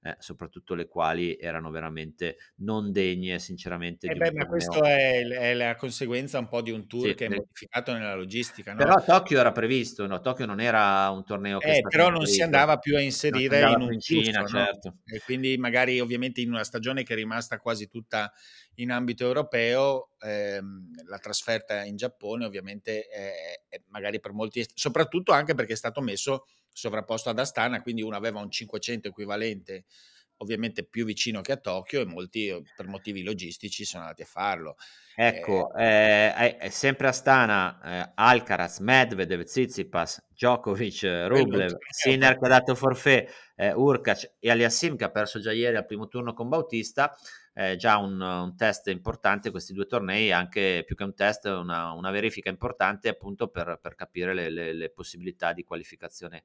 [0.08, 5.54] eh, soprattutto le quali erano veramente non degne sinceramente eh beh, ma questo è, è,
[5.54, 8.72] la conseguenza un po' di un tour sì, che è modificato nella logistica.
[8.72, 8.78] No?
[8.78, 10.22] Però Tokyo era previsto, no?
[10.22, 11.78] Tokyo non era un torneo che...
[11.78, 14.90] Eh, però non si andava più a inserire in un in Cina, flusso, certo.
[14.90, 15.16] No?
[15.16, 18.32] E quindi magari ovviamente in una stagione che è rimasta quasi tutta
[18.80, 25.32] in ambito europeo, ehm, la trasferta in Giappone ovviamente è, è magari per molti, soprattutto
[25.32, 29.86] anche perché è stato messo sovrapposto ad Astana, quindi uno aveva un 500 equivalente
[30.38, 34.26] ovviamente più vicino che a Tokyo e molti eh, per motivi logistici sono andati a
[34.26, 34.76] farlo.
[35.16, 42.50] Ecco, eh, è, è sempre Astana, eh, Alcaraz, Medvedev, Tsitsipas, Djokovic, Rublev, Sinner che ha
[42.50, 46.50] dato forfè, eh, Urkac e Aliassim che ha perso già ieri al primo turno con
[46.50, 47.16] Bautista,
[47.58, 51.92] eh, già un, un, test importante questi due tornei, anche più che un test, una,
[51.92, 56.44] una verifica importante appunto per, per capire le, le, le possibilità di qualificazione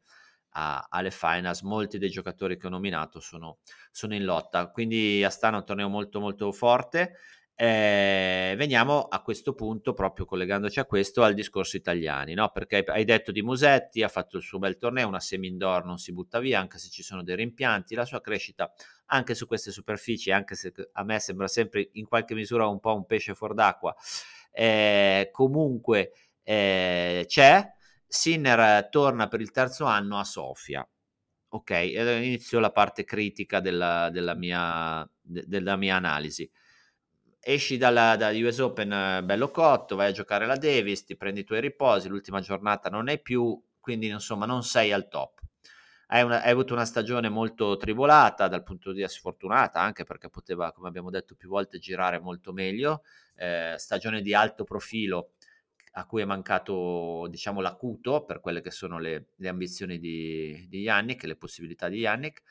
[0.53, 3.59] a, alle finals, molti dei giocatori che ho nominato sono,
[3.91, 7.17] sono in lotta, quindi Astana è un torneo molto molto forte.
[7.55, 12.51] Eh, veniamo a questo punto, proprio collegandoci a questo, al discorso italiani, no?
[12.51, 15.99] perché hai detto di Musetti, ha fatto il suo bel torneo, una semi indoor non
[15.99, 18.73] si butta via, anche se ci sono dei rimpianti, la sua crescita
[19.07, 22.95] anche su queste superfici, anche se a me sembra sempre in qualche misura un po'
[22.95, 23.95] un pesce fuor d'acqua,
[24.51, 26.13] eh, comunque
[26.43, 27.71] eh, c'è,
[28.07, 30.87] Sinner torna per il terzo anno a Sofia.
[31.55, 36.51] Ok, inizio la parte critica della, della, mia, de, della mia, analisi.
[37.45, 41.45] Esci dalla, da US Open bello cotto, vai a giocare la Davis, ti prendi i
[41.45, 45.41] tuoi riposi, l'ultima giornata non è più, quindi insomma non sei al top.
[46.07, 50.29] Hai, una, hai, avuto una stagione molto tribolata dal punto di vista sfortunata, anche perché
[50.29, 53.03] poteva, come abbiamo detto più volte, girare molto meglio.
[53.35, 55.33] Eh, stagione di alto profilo
[55.95, 60.83] a cui è mancato diciamo l'acuto per quelle che sono le, le ambizioni di, di
[60.83, 62.43] Yannick, le possibilità di Yannick.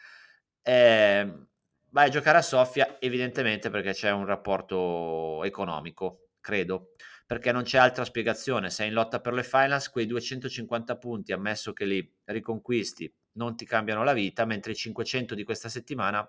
[0.62, 1.48] Eh,
[1.92, 6.94] vai a giocare a Sofia evidentemente perché c'è un rapporto economico, credo,
[7.26, 8.70] perché non c'è altra spiegazione.
[8.70, 13.66] Sei in lotta per le finals, quei 250 punti, ammesso che li riconquisti, non ti
[13.66, 16.28] cambiano la vita, mentre i 500 di questa settimana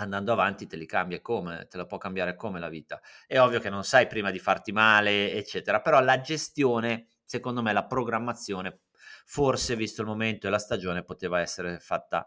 [0.00, 3.00] andando avanti te li cambia come, te la può cambiare come la vita.
[3.26, 7.72] È ovvio che non sai prima di farti male, eccetera, però la gestione, secondo me,
[7.72, 8.80] la programmazione,
[9.24, 12.26] forse visto il momento e la stagione, poteva essere fatta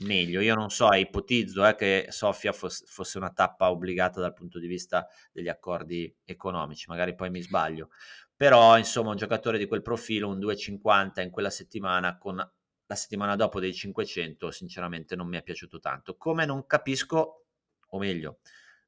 [0.00, 0.40] meglio.
[0.40, 4.66] Io non so, ipotizzo eh, che Sofia fosse, fosse una tappa obbligata dal punto di
[4.66, 7.90] vista degli accordi economici, magari poi mi sbaglio.
[8.36, 13.36] Però, insomma, un giocatore di quel profilo, un 2,50 in quella settimana con la settimana
[13.36, 16.16] dopo dei 500 sinceramente non mi è piaciuto tanto.
[16.16, 17.44] Come non capisco,
[17.86, 18.38] o meglio,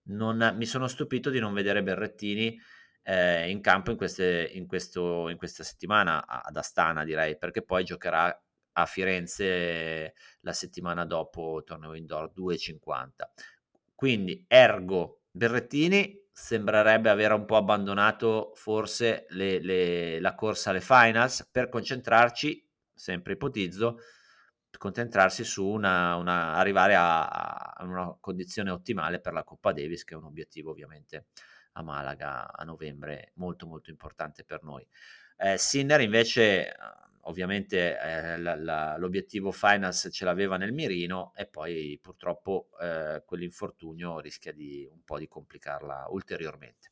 [0.04, 2.58] non, mi sono stupito di non vedere Berrettini
[3.02, 7.84] eh, in campo in, queste, in, questo, in questa settimana ad Astana direi, perché poi
[7.84, 8.36] giocherà
[8.72, 13.08] a Firenze la settimana dopo torneo indoor 2,50.
[13.94, 21.48] Quindi ergo Berrettini sembrerebbe aver un po' abbandonato forse le, le, la corsa alle finals
[21.50, 23.98] per concentrarci sempre ipotizzo,
[24.78, 30.14] concentrarsi su una, una arrivare a, a, una condizione ottimale per la Coppa Davis, che
[30.14, 31.26] è un obiettivo ovviamente
[31.72, 34.86] a Malaga a novembre molto molto importante per noi.
[35.36, 36.74] Eh, Sinner invece
[37.22, 44.20] ovviamente eh, la, la, l'obiettivo finals ce l'aveva nel mirino e poi purtroppo eh, quell'infortunio
[44.20, 46.90] rischia di un po' di complicarla ulteriormente.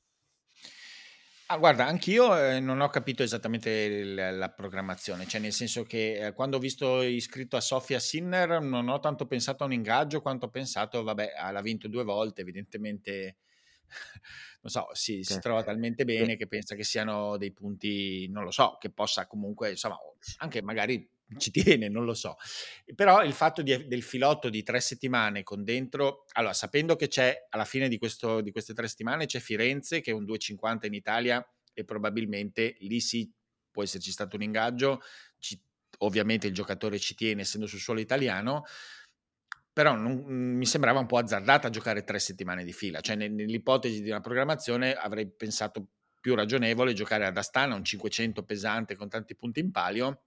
[1.53, 6.27] Ah, guarda, anch'io eh, non ho capito esattamente il, la programmazione, cioè nel senso che
[6.27, 10.23] eh, quando ho visto iscritto a Sofia Sinner non ho tanto pensato a un ingaggio
[10.23, 13.39] quanto ho pensato, vabbè, l'ha vinto due volte, evidentemente,
[14.63, 18.51] non so, si, si trova talmente bene che pensa che siano dei punti, non lo
[18.51, 19.99] so, che possa comunque, insomma,
[20.39, 22.37] anche magari ci tiene, non lo so.
[22.95, 27.47] Però il fatto di, del filotto di tre settimane con dentro, allora sapendo che c'è
[27.51, 30.95] alla fine di, questo, di queste tre settimane c'è Firenze che è un 2,50 in
[30.95, 33.31] Italia e probabilmente lì sì
[33.71, 35.01] può esserci stato un ingaggio,
[35.39, 35.61] ci,
[35.99, 38.65] ovviamente il giocatore ci tiene essendo sul suolo italiano,
[39.81, 44.11] però non, mi sembrava un po' azzardata giocare tre settimane di fila, cioè nell'ipotesi di
[44.11, 45.87] una programmazione avrei pensato
[46.21, 50.25] più ragionevole giocare ad Astana, un 500 pesante con tanti punti in palio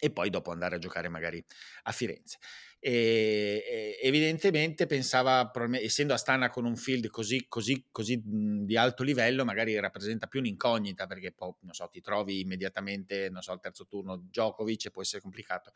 [0.00, 1.40] e poi dopo andare a giocare magari
[1.84, 2.38] a Firenze.
[2.80, 5.48] E, evidentemente pensava,
[5.80, 11.06] essendo Astana con un field così, così, così di alto livello, magari rappresenta più un'incognita
[11.06, 15.02] perché poi, non so, ti trovi immediatamente, non so, al terzo turno Djokovic e può
[15.02, 15.72] essere complicato.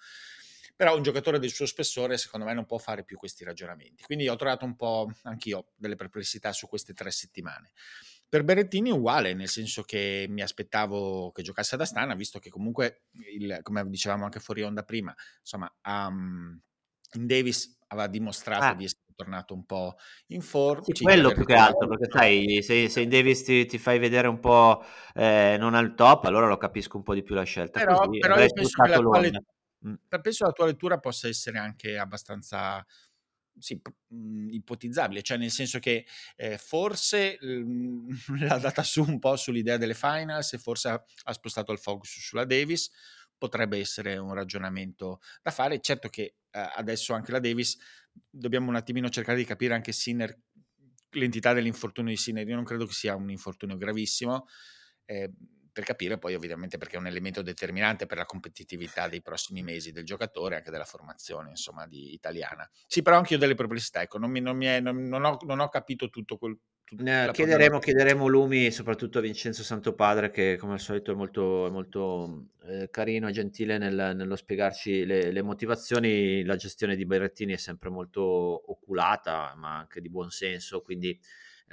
[0.74, 4.02] Però un giocatore del suo spessore, secondo me, non può fare più questi ragionamenti.
[4.04, 7.72] Quindi ho trovato un po' anch'io delle perplessità su queste tre settimane.
[8.28, 12.48] Per Berrettini è uguale, nel senso che mi aspettavo che giocasse ad Astana, visto che
[12.48, 13.02] comunque,
[13.38, 16.58] il, come dicevamo anche fuori onda prima, insomma, um,
[17.12, 18.74] in Davis aveva dimostrato ah.
[18.74, 19.96] di essere tornato un po'
[20.28, 20.82] in forma.
[20.84, 24.28] Sì, quello più che altro, perché sai, se, se in Davis ti, ti, fai vedere
[24.28, 24.82] un po'
[25.14, 27.80] eh, non al top, allora lo capisco un po' di più la scelta.
[27.80, 29.42] Però, Così, però io penso che, la.
[30.20, 32.84] Penso la tua lettura possa essere anche abbastanza
[33.58, 39.76] sì, mh, ipotizzabile, cioè nel senso che eh, forse l'ha data su un po' sull'idea
[39.76, 42.90] delle finals e forse ha, ha, spostato il focus sulla Davis,
[43.36, 45.80] potrebbe essere un ragionamento da fare.
[45.80, 47.76] Certo che eh, adesso anche la Davis
[48.28, 50.38] dobbiamo un attimino cercare di capire anche Sinner,
[51.10, 54.46] l'entità dell'infortunio di Sinner, io non credo che sia un infortunio gravissimo.
[55.04, 55.32] Eh,
[55.72, 59.90] per capire poi ovviamente perché è un elemento determinante per la competitività dei prossimi mesi
[59.90, 62.68] del giocatore, anche della formazione insomma di italiana.
[62.86, 65.38] Sì, però anche io delle perplessità, ecco, non, mi, non, mi è, non, non, ho,
[65.42, 66.58] non ho capito tutto quel,
[66.98, 72.48] eh, chiederemo, chiederemo, lumi soprattutto a Vincenzo Santopadre che come al solito è molto, molto
[72.64, 76.44] eh, carino e gentile nel, nello spiegarci le, le, motivazioni.
[76.44, 81.18] La gestione di Berrettini è sempre molto oculata ma anche di buon senso, quindi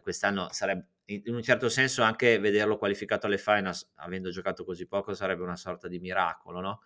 [0.01, 5.15] quest'anno sarebbe in un certo senso anche vederlo qualificato alle finals, avendo giocato così poco,
[5.15, 6.82] sarebbe una sorta di miracolo, no?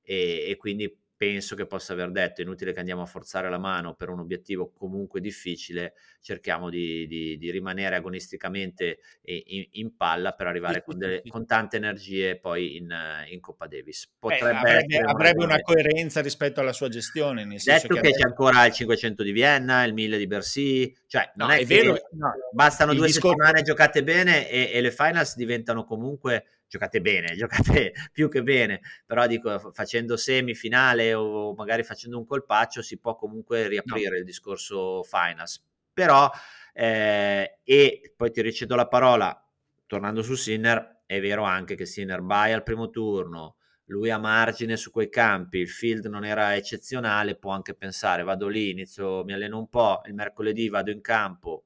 [0.00, 3.58] E, e quindi penso che possa aver detto, è inutile che andiamo a forzare la
[3.58, 10.32] mano per un obiettivo comunque difficile, cerchiamo di, di, di rimanere agonisticamente in, in, palla
[10.32, 12.94] per arrivare con, delle, con tante energie poi in,
[13.30, 14.12] in Coppa Davis.
[14.18, 17.44] Potrebbe eh, avrebbe, avrebbe una coerenza rispetto alla sua gestione.
[17.44, 21.32] Nel Detto che, che c'è ancora il 500 di Vienna, il 1000 di Bercy, cioè
[21.36, 23.36] non no, è, è, vero, no, bastano due discorso...
[23.36, 28.80] settimane giocate bene e, e le finals diventano comunque giocate bene, giocate più che bene,
[29.04, 34.16] però dico facendo semifinale o magari facendo un colpaccio si può comunque riaprire no.
[34.16, 35.62] il discorso finals.
[35.92, 36.30] Però,
[36.74, 39.42] eh, e poi ti ricedo la parola,
[39.86, 44.76] tornando su Sinner, è vero anche che Sinner vai al primo turno, lui a margine
[44.76, 49.32] su quei campi, il field non era eccezionale, può anche pensare vado lì, inizio, mi
[49.32, 51.64] alleno un po', il mercoledì vado in campo,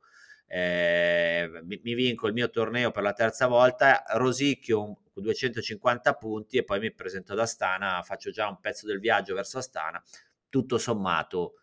[0.52, 6.80] eh, mi, vinco il mio torneo per la terza volta, rosicchio 250 punti e poi
[6.80, 10.02] mi presento ad Astana, faccio già un pezzo del viaggio verso Astana,
[10.48, 11.54] tutto sommato,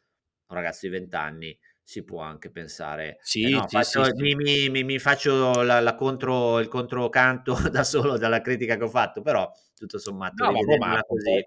[0.47, 4.12] un ragazzo di 20 anni si può anche pensare sì, eh no, sì, faccio, sì,
[4.21, 8.84] mi, mi, mi, mi, faccio la, la contro, il controcanto da solo dalla critica che
[8.84, 11.45] ho fatto però tutto sommato no, ma, così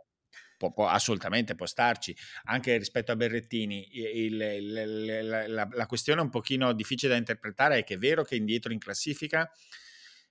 [0.61, 3.89] può, può, assolutamente può starci, anche rispetto a Berrettini.
[3.93, 8.37] Il, il, la, la, questione un pochino difficile da interpretare è che è vero che
[8.37, 9.51] indietro in classifica,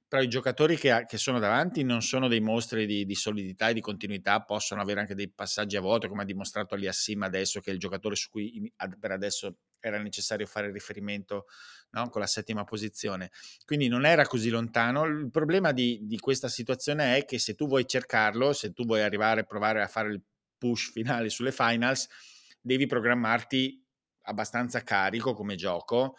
[0.07, 3.73] però i giocatori che, che sono davanti non sono dei mostri di, di, solidità e
[3.73, 7.71] di continuità, possono avere anche dei passaggi a vuoto, come ha dimostrato Aliassim adesso, che
[7.71, 11.45] è il giocatore su cui per adesso era necessario fare riferimento
[11.91, 12.09] no?
[12.09, 13.31] con la settima posizione.
[13.65, 15.05] Quindi non era così lontano.
[15.05, 19.01] Il problema di, di, questa situazione è che se tu vuoi cercarlo, se tu vuoi
[19.01, 20.21] arrivare a provare a fare il
[20.57, 22.07] push finale sulle finals,
[22.61, 23.83] devi programmarti
[24.23, 26.15] abbastanza carico come gioco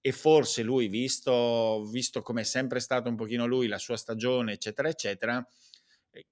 [0.00, 4.52] e forse lui, visto, visto come è sempre stato un pochino lui, la sua stagione,
[4.52, 5.46] eccetera, eccetera,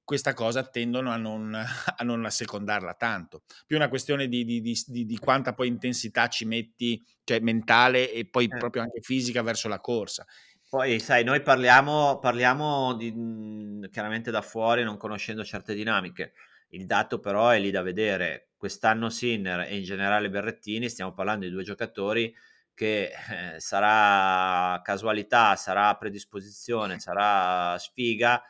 [0.05, 1.55] questa cosa tendono a non,
[1.97, 3.43] a non assecondarla tanto.
[3.67, 8.27] Più una questione di, di, di, di, quanta poi intensità ci metti, cioè mentale e
[8.27, 8.57] poi eh.
[8.57, 10.27] proprio anche fisica verso la corsa.
[10.69, 16.33] Poi, sai, noi parliamo, parliamo mhmm, chiaramente da fuori, non conoscendo certe dinamiche.
[16.69, 18.51] Il dato però è lì da vedere.
[18.57, 22.33] Quest'anno Sinner e in generale Berrettini, stiamo parlando di due giocatori
[22.73, 28.41] che eh, sarà casualità, sarà predisposizione, sarà sfiga,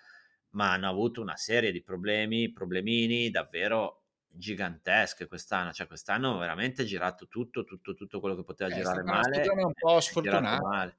[0.51, 7.27] ma hanno avuto una serie di problemi, problemini davvero gigantesche quest'anno, cioè quest'anno veramente girato
[7.27, 9.43] tutto, tutto, tutto quello che poteva eh, girare male.
[9.43, 10.97] È un po' sfortunato.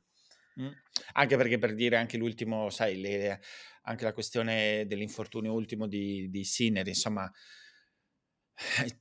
[0.59, 0.67] Mm.
[1.13, 3.39] Anche perché per dire anche l'ultimo, sai, le,
[3.83, 7.31] anche la questione dell'infortunio ultimo di, di Sinner, insomma,
[8.83, 8.99] Eh,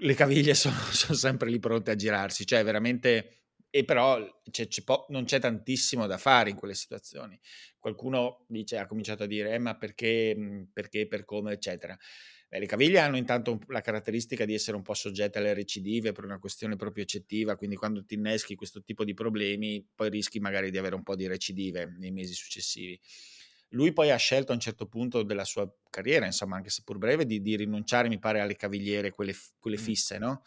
[0.00, 4.18] le caviglie sono, sono sempre lì pronte a girarsi, cioè veramente e però
[4.50, 7.38] c'è, c'è po- non c'è tantissimo da fare in quelle situazioni.
[7.78, 11.96] Qualcuno dice, ha cominciato a dire, eh, ma perché, mhmm, perché, per come, eccetera.
[12.48, 16.24] Beh, le caviglie hanno intanto la caratteristica di essere un po' soggette alle recidive per
[16.24, 20.70] una questione proprio eccettiva, quindi quando ti inneschi questo tipo di problemi poi rischi magari
[20.70, 22.98] di avere un po' di recidive nei mesi successivi.
[23.72, 26.96] Lui poi ha scelto a un certo punto della sua carriera, insomma, anche se pur
[26.96, 30.42] breve, di, di rinunciare, mi pare, alle cavigliere, quelle, quelle fisse, no?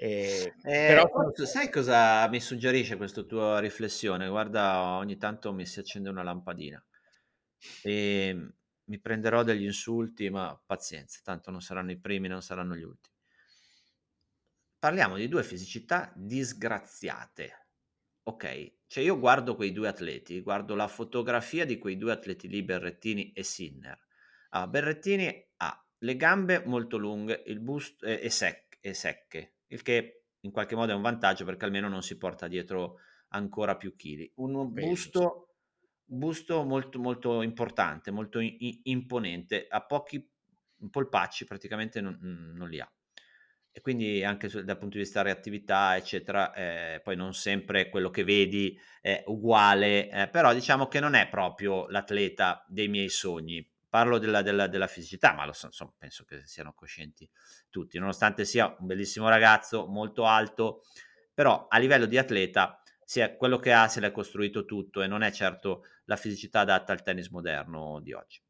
[0.00, 1.08] Eh, eh, però
[1.44, 4.28] sai cosa mi suggerisce questa tua riflessione?
[4.28, 6.80] Guarda, ogni tanto mi si accende una lampadina
[7.82, 8.52] e
[8.84, 13.16] mi prenderò degli insulti, ma pazienza, tanto non saranno i primi, non saranno gli ultimi.
[14.78, 17.66] Parliamo di due fisicità disgraziate.
[18.22, 22.62] Ok, cioè io guardo quei due atleti, guardo la fotografia di quei due atleti lì,
[22.62, 23.98] Berrettini e Sinner.
[24.50, 29.82] Ah, Berrettini ha le gambe molto lunghe, il busto eh, e, sec- e secche, il
[29.82, 33.96] che in qualche modo è un vantaggio perché almeno non si porta dietro ancora più
[33.96, 34.30] chili.
[34.36, 35.54] Un busto,
[36.04, 40.26] busto molto, molto importante, molto i- imponente, ha pochi
[40.90, 42.90] polpacci, praticamente non, non, li ha.
[43.70, 48.24] E quindi anche dal punto di vista reattività, eccetera, eh, poi non sempre quello che
[48.24, 54.18] vedi è uguale, eh, però diciamo che non è proprio l'atleta dei miei sogni Parlo
[54.18, 57.28] della, della, della fisicità, ma lo so, insomma, penso che siano coscienti
[57.70, 60.82] tutti, nonostante sia un bellissimo ragazzo, molto alto,
[61.32, 62.82] però a livello di atleta
[63.38, 67.02] quello che ha se l'è costruito tutto e non è certo la fisicità adatta al
[67.02, 68.42] tennis moderno di oggi.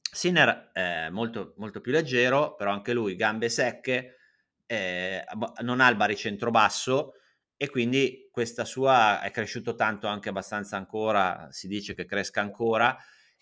[0.00, 4.16] Sinner è molto, molto più leggero, però anche lui gambe secche,
[4.66, 5.24] eh,
[5.62, 7.14] non ha il baricentro basso
[7.56, 12.96] e quindi questa sua è cresciuto tanto anche abbastanza ancora, si dice che cresca ancora,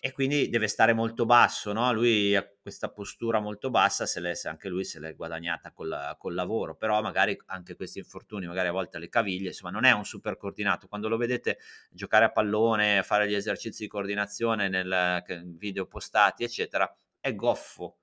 [0.06, 1.90] e quindi deve stare molto basso, no?
[1.90, 6.34] Lui ha questa postura molto bassa, se, se anche lui se l'è guadagnata col, col,
[6.34, 10.04] lavoro, però magari anche questi infortuni, magari a volte alle caviglie, insomma non è un
[10.04, 10.88] super coordinato.
[10.88, 11.56] Quando lo vedete
[11.88, 15.24] giocare a pallone, fare gli esercizi di coordinazione nel
[15.56, 18.00] video postati, eccetera, è goffo,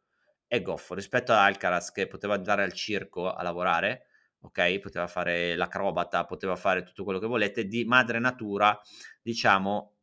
[0.48, 4.08] è goffo rispetto a Alcaraz che poteva andare al circo a lavorare,
[4.40, 4.80] ok?
[4.80, 8.76] Poteva fare l'acrobata, poteva fare tutto quello che volete, di madre natura,
[9.22, 9.98] diciamo,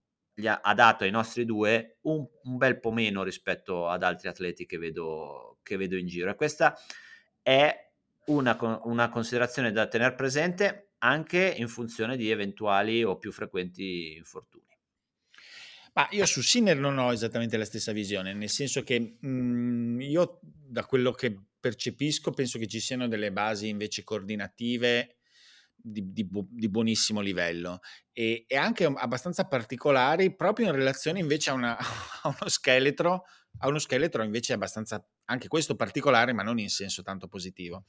[0.46, 4.66] ha, ha, dato ai nostri due un, un, bel po' meno rispetto ad altri atleti
[4.66, 6.30] che vedo, che vedo in giro.
[6.30, 6.76] E questa
[7.42, 7.90] è
[8.26, 14.66] una, una considerazione da tenere presente anche in funzione di eventuali o più frequenti infortuni.
[15.94, 20.00] Ma io su Sinner non ho esattamente la stessa visione, nel senso che mh, mhmm,
[20.02, 25.17] io da quello che percepisco penso che ci siano delle basi invece coordinative
[25.80, 27.80] di, di, di, buonissimo livello.
[28.12, 31.76] E, e, anche abbastanza particolari proprio in relazione invece a, una,
[32.22, 33.24] a, uno scheletro
[33.60, 37.84] a uno scheletro invece abbastanza anche questo particolare ma non in senso tanto positivo.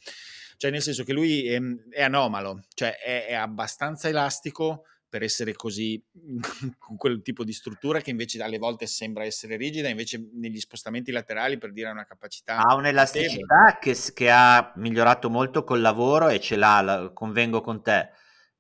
[0.58, 5.54] Cioè nel senso che lui è, è anomalo cioè è, è abbastanza elastico per essere
[5.54, 6.02] così
[6.78, 11.12] con quel tipo di struttura che invece alle volte sembra essere rigida, invece negli spostamenti
[11.12, 12.58] laterali per dire ha una capacità.
[12.58, 18.10] Ha un'elasticità che, che, ha migliorato molto col lavoro e ce l'ha, convengo con te,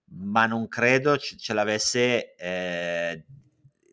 [0.06, 3.24] ma non credo ce, ce l'avesse eh,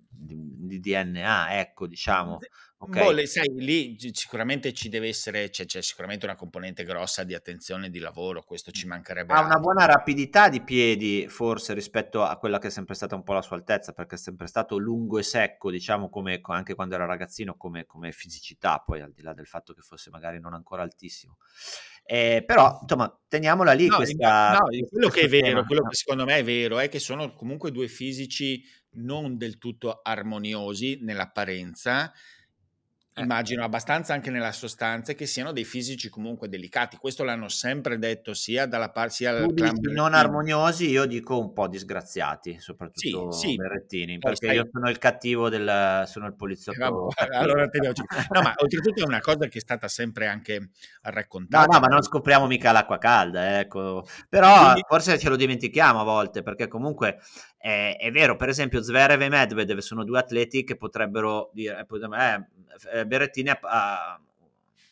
[0.09, 2.39] di, di, DNA, ecco, diciamo.
[2.79, 3.05] Okay.
[3.05, 7.33] Boh, le, sai, lì sicuramente ci deve essere, c'è, c'è, sicuramente una componente grossa di
[7.33, 9.33] attenzione e di lavoro, questo ci mancherebbe.
[9.33, 13.23] Ha una buona rapidità di piedi, forse rispetto a quella che è sempre stata un
[13.23, 16.97] po' la sua altezza, perché è sempre stato lungo e secco, diciamo, come anche quando
[16.97, 20.53] era ragazzino, come, come fisicità, poi al di là del fatto che fosse magari non
[20.53, 21.39] ancora altissimo.
[22.05, 23.87] Eh, però, insomma, teniamola lì.
[23.87, 26.99] No, questa, no, quello che è vero, quello che secondo me è vero, è che
[26.99, 28.63] sono comunque due fisici
[28.99, 32.13] non del tutto armoniosi nell'apparenza.
[33.23, 36.97] Immagino abbastanza anche nella sostanza che siano dei fisici comunque delicati.
[36.97, 41.69] Questo l'hanno sempre detto sia dalla parte sia dal non armoniosi, io dico un po'
[41.69, 43.57] disgraziati, soprattutto sì, sì.
[43.57, 44.57] Berrettini, perché stai...
[44.57, 47.09] io sono il cattivo del sono il poliziotto.
[47.11, 50.71] Eh, allora te No, ma oltretutto è una cosa che è stata sempre anche
[51.03, 51.67] raccontata.
[51.67, 54.07] No, no, ma non scopriamo mica l'acqua calda, ecco.
[54.29, 54.85] Però Quindi...
[54.87, 57.19] forse ce lo dimentichiamo a volte, perché comunque
[57.57, 62.47] è, è, vero, per esempio Zverev e Medvedev sono due atleti che potrebbero dire eh,
[62.93, 64.21] eh, Berrettini a, a,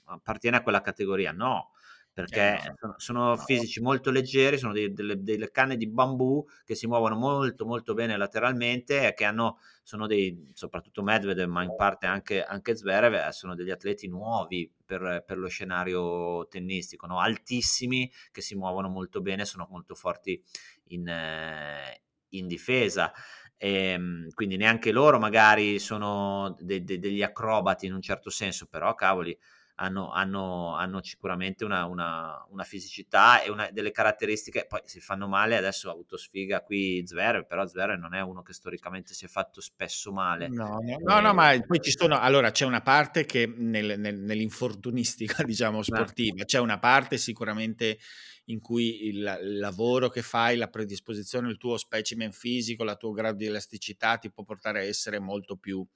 [0.07, 1.71] appartiene a quella categoria, no,
[2.13, 2.95] perché eh no.
[2.97, 3.37] sono, no.
[3.37, 7.93] fisici molto leggeri, sono dei, delle, delle, canne di bambù che si muovono molto molto
[7.93, 13.15] bene lateralmente e che hanno, sono dei, soprattutto Medvedev, ma in parte anche, anche Zverev,
[13.15, 17.19] eh, sono degli atleti nuovi per, per lo scenario tennistico, no?
[17.19, 20.41] altissimi, che si muovono molto bene, sono molto forti
[20.89, 22.04] in, eh,
[22.39, 23.13] in difesa.
[23.57, 28.67] E, ehm, quindi neanche loro magari sono de- de- degli acrobati in un certo senso,
[28.67, 29.37] però cavoli,
[29.77, 35.27] hanno, hanno, hanno sicuramente una, una, una, fisicità e una, delle caratteristiche, poi si fanno
[35.27, 39.25] male, adesso ha avuto sfiga qui Zverev, però Zverev non è uno che storicamente si
[39.25, 40.49] è fatto spesso male.
[40.49, 44.17] No, no, no, no ma poi ci sono, allora c'è una parte che nel, nel,
[44.17, 47.99] nell'infortunistica, diciamo, sportiva, c'è una parte sicuramente
[48.47, 53.13] in cui il, il, lavoro che fai, la predisposizione, il tuo specimen fisico, la tua
[53.13, 55.87] grado di elasticità ti può portare a essere molto più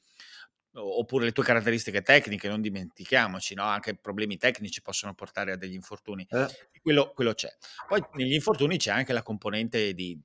[0.73, 3.65] oppure le tue caratteristiche tecniche, non dimentichiamoci, no?
[3.65, 6.27] anche problemi tecnici possono portare a degli infortuni.
[6.29, 6.47] Eh.
[6.81, 7.49] Quello, quello, c'è.
[7.87, 10.19] Poi negli infortuni c'è anche la componente di,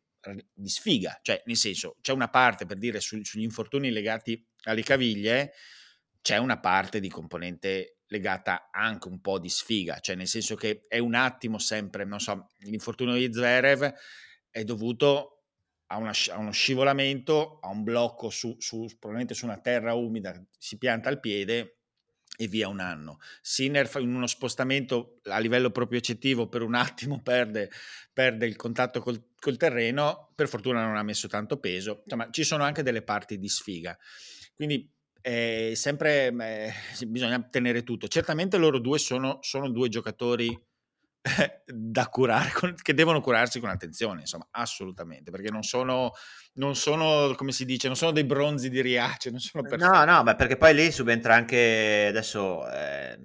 [0.54, 4.84] di sfiga, cioè nel senso c'è una parte per dire su, sugli infortuni legati alle
[4.84, 5.54] caviglie,
[6.22, 10.86] c'è una parte di componente legata anche un po' di sfiga, cioè nel senso che
[10.88, 13.92] è un attimo sempre, non so, l'infortunio di Zverev
[14.52, 15.46] è dovuto
[15.88, 20.40] a, una, a, uno scivolamento, a un blocco su, su, probabilmente su una terra umida,
[20.60, 21.80] si pianta il piede
[22.38, 23.18] e via un anno.
[23.42, 27.72] Sinner in uno spostamento a livello proprio eccettivo per un attimo perde,
[28.14, 32.44] perde il contatto col, col, terreno, per fortuna non ha messo tanto peso, insomma ci
[32.44, 33.98] sono anche delle parti di sfiga.
[34.54, 34.88] Quindi
[35.26, 36.74] eh, sempre eh,
[37.08, 38.08] bisogna tenere tutto.
[38.08, 40.48] Certamente loro due sono, sono due giocatori
[41.66, 42.52] da curare,
[42.82, 46.12] che devono curarsi con attenzione, insomma, assolutamente, perché non sono,
[46.56, 49.90] non sono, come si dice, non sono dei bronzi di Riace, non sono perfetti.
[49.90, 53.18] No, no, beh, perché poi lì subentra anche, adesso eh,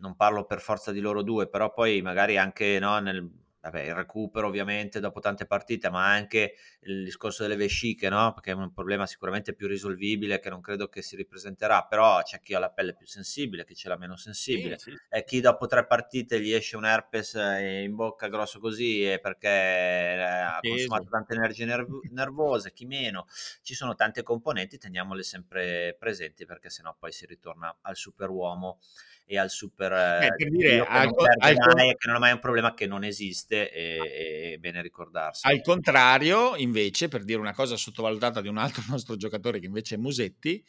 [0.00, 3.94] non parlo per forza di loro due, però poi magari anche no, nel vabbè, il
[3.94, 8.32] recupero ovviamente dopo tante partite, ma anche il discorso delle vesciche, no?
[8.32, 12.40] Perché è un problema sicuramente più risolvibile che non credo che si ripresenterà, però c'è
[12.40, 14.96] chi ha la pelle più sensibile, chi ce l'ha meno sensibile, sì, sì.
[15.08, 19.48] e chi dopo tre partite gli esce un herpes eh, in bocca grosso così perché
[19.48, 23.26] eh, ha consumato tante energie nerv- nervose, chi meno.
[23.62, 28.80] Ci sono tante componenti, teniamole sempre presenti perché sennò poi si ritorna al superuomo
[29.32, 32.32] e al super eh, per dire, che, al, non al, mai, che non è mai
[32.32, 35.46] un problema che non esiste e, è bene ricordarsi.
[35.46, 39.94] Al contrario, invece, per dire una cosa sottovalutata di un altro nostro giocatore che invece
[39.94, 40.62] è Musetti,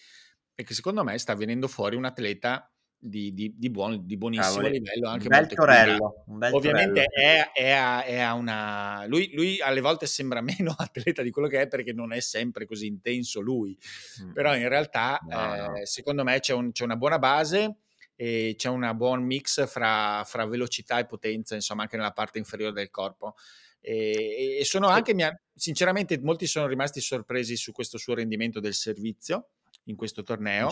[0.55, 4.55] è che secondo me sta venendo fuori un atleta di, di, di, buon, di buonissimo
[4.55, 4.80] Cavoli.
[4.80, 5.09] livello.
[5.09, 6.24] Anche un bel torello.
[6.28, 7.51] Un bel Ovviamente torello.
[7.51, 9.05] È, è, a, è, a, una...
[9.07, 12.66] Lui, lui, alle volte sembra meno atleta di quello che è perché non è sempre
[12.66, 13.78] così intenso lui.
[14.24, 14.32] Mm.
[14.32, 15.86] Però in realtà, no, eh, no.
[15.86, 17.80] secondo me, c'è, un, c'è, una buona base
[18.24, 22.71] e c'è un buon mix fra, fra, velocità e potenza, insomma, anche nella parte inferiore
[22.71, 23.36] del corpo.
[23.82, 29.49] E, e sono anche, sinceramente, molti sono rimasti sorpresi su questo suo rendimento del servizio
[29.88, 30.71] in questo torneo.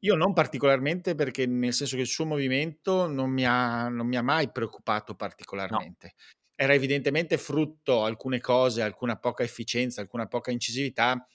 [0.00, 4.16] Io non particolarmente perché nel senso che il suo movimento non mi ha, non mi
[4.16, 6.14] ha mai preoccupato particolarmente.
[6.16, 6.22] No.
[6.54, 11.26] Era evidentemente frutto alcune cose, alcuna poca efficienza, alcuna poca incisività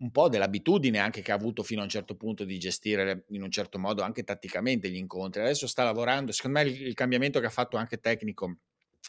[0.00, 3.42] un po' dell'abitudine anche che ha avuto fino a un certo punto di gestire in
[3.42, 5.42] un certo modo anche tatticamente gli incontri.
[5.42, 8.58] Adesso sta lavorando, secondo me il, cambiamento che ha fatto anche tecnico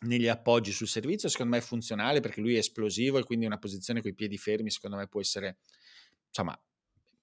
[0.01, 3.57] negli appoggi sul servizio secondo me è funzionale perché lui è esplosivo e quindi una
[3.57, 5.57] posizione con i piedi fermi secondo me può essere
[6.27, 6.59] insomma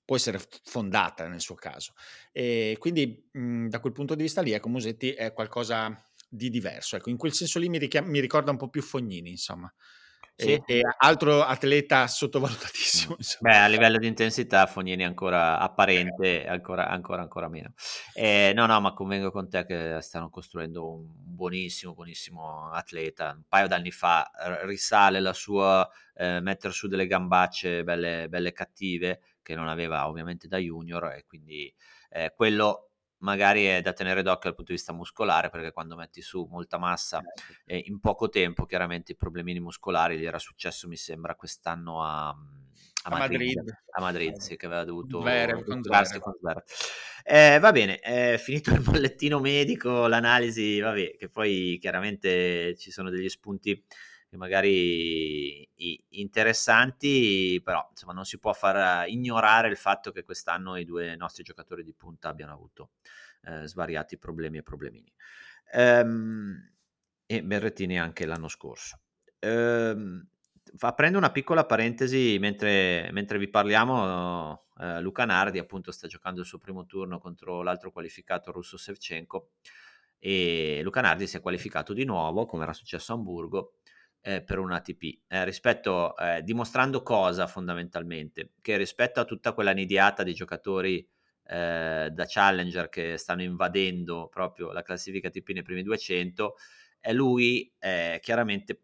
[0.05, 1.95] può essere fondata nel suo caso
[2.31, 5.93] e quindi mh, da quel punto di vista lì ecco Musetti è qualcosa
[6.29, 9.31] di diverso ecco in quel senso lì mi, richiam- mi ricorda un po' più Fognini
[9.31, 9.73] insomma
[10.39, 10.53] sì.
[10.53, 13.17] E, e, altro atleta sottovalutatissimo.
[13.41, 17.73] Beh, a livello di intensità Fognini ancora apparente, ancora, ancora, ancora meno.
[18.15, 23.33] Eh, no, no, ma convengo con te che stanno costruendo un buonissimo, buonissimo atleta.
[23.35, 24.31] Un paio d'anni fa
[24.63, 30.47] risale la sua eh, mettere su delle gambacce belle, belle cattive che non aveva ovviamente
[30.47, 31.75] da junior e quindi
[32.11, 32.88] eh, quello
[33.19, 36.79] magari è da tenere d'occhio dal punto di vista muscolare perché quando metti su molta
[36.79, 37.63] massa certo.
[37.65, 42.29] eh, in poco tempo chiaramente i problemini muscolari gli era successo mi sembra quest'anno a,
[42.29, 43.79] a, Madrid, Madrid.
[43.91, 46.63] a Madrid sì, che aveva dovuto Vere, con con
[47.25, 53.11] eh, va bene è finito il bollettino medico l'analisi vabbè che poi chiaramente ci sono
[53.11, 53.83] degli spunti
[54.37, 55.69] magari
[56.21, 61.43] interessanti, però insomma non si può far ignorare il fatto che quest'anno i due nostri
[61.43, 62.91] giocatori di punta abbiano avuto
[63.43, 65.13] eh, svariati problemi e problemini.
[65.73, 66.73] Ehm,
[67.27, 69.01] e Berrettini anche l'anno scorso.
[69.39, 70.27] Ehm,
[70.81, 76.47] aprendo una piccola parentesi mentre, mentre vi parliamo, eh, Luca Nardi appunto sta giocando il
[76.47, 79.51] suo primo turno contro l'altro qualificato russo Sevchenko
[80.19, 83.78] e Luca Nardi si è qualificato di nuovo come era successo a Hamburgo
[84.21, 88.53] eh, per un ATP, eh, rispetto, eh, dimostrando cosa fondamentalmente?
[88.61, 91.07] Che rispetto a tutta quella nidiata di giocatori
[91.45, 96.57] eh, da challenger che stanno invadendo proprio la classifica ATP nei primi 200,
[97.01, 98.83] e lui eh, chiaramente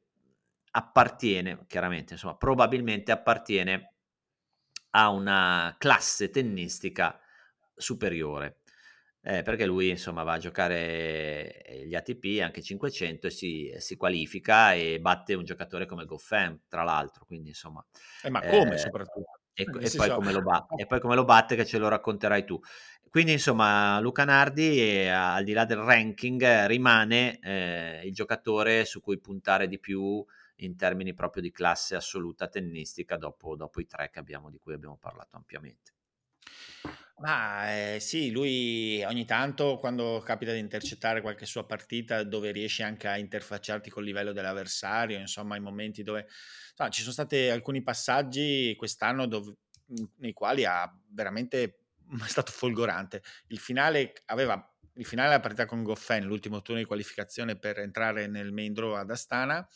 [0.71, 3.95] appartiene, chiaramente, insomma, probabilmente appartiene
[4.91, 7.19] a una classe tennistica
[7.75, 8.61] superiore.
[9.27, 13.97] Eh, perché lui insomma va a giocare eh, gli ATP, anche 500 e si, si
[13.97, 17.85] qualifica e batte un giocatore come Goffin tra l'altro, quindi insomma...
[18.23, 19.41] Eh, ma come eh, soprattutto?
[19.55, 22.45] E, e, poi come lo batte, e poi come lo batte che ce lo racconterai
[22.45, 22.61] tu.
[23.09, 29.01] Quindi insomma Luca Nardi, eh, al di là del ranking, rimane eh, il giocatore su
[29.01, 30.23] cui puntare di più
[30.57, 34.99] in termini proprio di classe assoluta tennistica dopo, dopo i tre abbiamo, di cui abbiamo
[35.01, 35.93] parlato ampiamente.
[37.17, 42.83] Ma eh, sì, lui ogni tanto quando capita di intercettare qualche sua partita dove riesce
[42.83, 46.27] anche a interfacciarti col livello dell'avversario, insomma, i momenti dove
[46.71, 49.55] insomma, ci sono stati alcuni passaggi quest'anno dove,
[50.17, 51.79] nei quali ha veramente
[52.25, 53.23] è stato folgorante.
[53.47, 58.27] Il finale aveva il finale della partita con Goffin, l'ultimo turno di qualificazione per entrare
[58.27, 59.67] nel main draw ad Astana.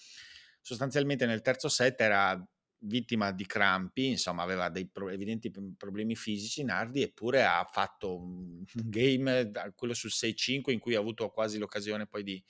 [0.60, 2.40] Sostanzialmente nel terzo set era
[2.80, 8.64] vittima di crampi, insomma aveva dei pro- evidenti problemi fisici Nardi, eppure ha fatto un
[8.72, 12.42] game, quello sul 6-5, in cui ha avuto quasi l'occasione poi di,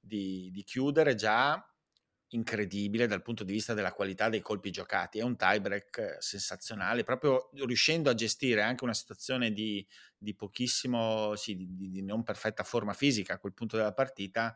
[0.00, 1.64] di, di chiudere già
[2.34, 5.18] incredibile dal punto di vista della qualità dei colpi giocati.
[5.18, 9.86] È un tiebreak sensazionale, proprio riuscendo a gestire anche una situazione di,
[10.16, 14.54] di pochissimo, sì, di, di, non perfetta forma fisica a quel punto della partita.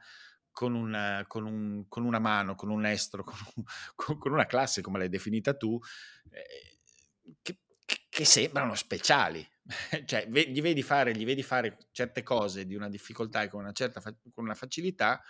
[0.58, 3.22] Con, un, con, un, con una mano, con un estro,
[3.94, 5.78] con, con, una classe come l'hai definita tu,
[6.30, 6.80] eh,
[7.40, 7.58] che,
[8.08, 9.46] che, sembrano speciali.
[10.04, 13.70] cioè, gli vedi, fare, gli vedi fare certe cose di una difficoltà e con una
[13.70, 15.22] certa con una facilità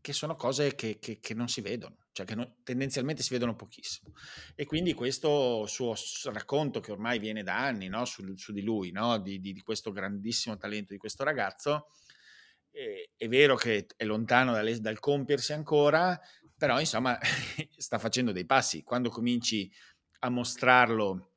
[0.00, 3.54] che sono cose che, che, che, non si vedono, cioè che non, tendenzialmente si vedono
[3.54, 4.14] pochissimo.
[4.54, 5.94] E quindi questo suo
[6.32, 8.06] racconto che ormai viene da anni no?
[8.06, 9.18] su, su, di lui, no?
[9.18, 11.90] di, di, di, questo grandissimo talento di questo ragazzo,
[12.70, 16.20] è vero che è lontano dal, dal compiersi ancora,
[16.56, 17.18] però insomma
[17.76, 18.82] sta facendo dei passi.
[18.82, 19.70] Quando cominci
[20.20, 21.32] a mostrarlo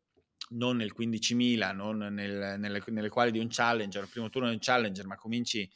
[0.50, 4.56] non nel 15.000, non nel, nelle, nelle quali di un challenger, il primo turno di
[4.56, 5.70] un challenger, ma cominci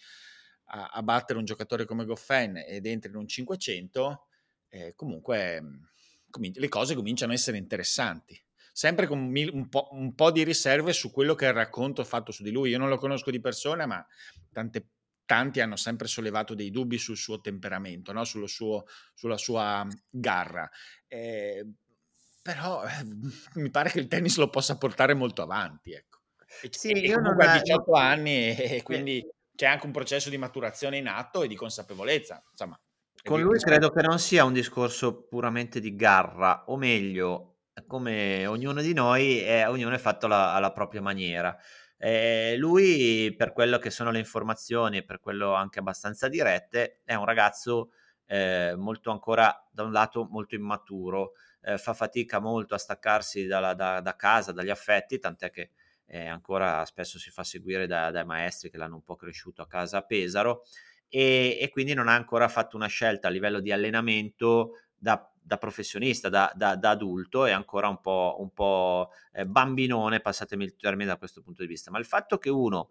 [0.66, 4.28] a, a battere un giocatore come Goffin ed entri in un 500,
[4.70, 5.76] eh, comunque mm,
[6.30, 8.42] comin- le cose cominciano a essere interessanti.
[8.72, 12.04] Sempre con mil- un, po', un, po', di riserve su quello che è il racconto
[12.04, 12.72] fatto su di lui.
[12.72, 14.06] Io non lo conosco di persona, ma
[14.52, 14.90] tante,
[15.26, 18.24] tanti hanno sempre sollevato dei dubbi sul suo temperamento, no?
[18.24, 20.70] sulla sua garra.
[21.08, 21.66] Eh,
[22.42, 22.90] però eh,
[23.60, 25.94] mi pare che il tennis lo possa portare molto avanti.
[25.94, 26.20] Ecco.
[26.62, 30.98] E, sì, e comunque ha 18 anni e quindi c'è anche un processo di maturazione
[30.98, 32.44] in atto e di consapevolezza.
[32.52, 32.80] Insomma,
[33.24, 37.56] con lui credo che non sia un discorso puramente di garra, o meglio,
[37.88, 41.58] come ognuno di noi, è, ognuno è fatto alla, alla propria maniera.
[41.98, 47.14] Eh, lui, per quello che sono le informazioni e per quello anche abbastanza dirette, è
[47.16, 47.92] un ragazzo
[48.28, 53.74] eh, molto ancora, da un lato, molto immaturo, eh, fa fatica molto a staccarsi dalla,
[53.74, 55.72] da, da, casa, dagli affetti, tant'è che
[56.08, 59.68] eh, ancora spesso si fa seguire da, dai maestri che l'hanno un po' cresciuto a
[59.68, 60.64] casa a Pesaro
[61.08, 65.58] e, e quindi non ha ancora fatto una scelta a livello di allenamento da, da
[65.58, 70.76] professionista, da, da, da, adulto, è ancora un po', un po' eh, bambinone, passatemi il
[70.76, 72.90] termine da questo punto di vista, ma il fatto che uno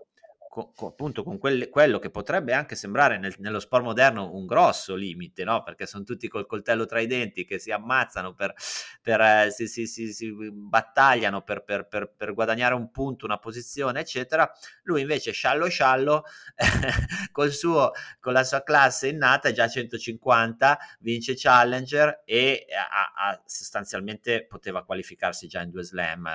[0.54, 4.94] con, appunto con quelle, quello che potrebbe anche sembrare nel, nello sport moderno un grosso
[4.94, 5.64] limite, no?
[5.64, 8.54] perché sono tutti col coltello tra i denti che si ammazzano, per,
[9.02, 13.98] per, eh, si, si, si, si, battagliano per, per, per, guadagnare un punto, una posizione,
[13.98, 14.48] eccetera.
[14.84, 16.22] Lui invece sciallo sciallo,
[17.32, 17.90] col suo,
[18.20, 25.48] con la sua classe innata, già 150, vince Challenger e ha, ha, sostanzialmente poteva qualificarsi
[25.48, 26.28] già in due slam,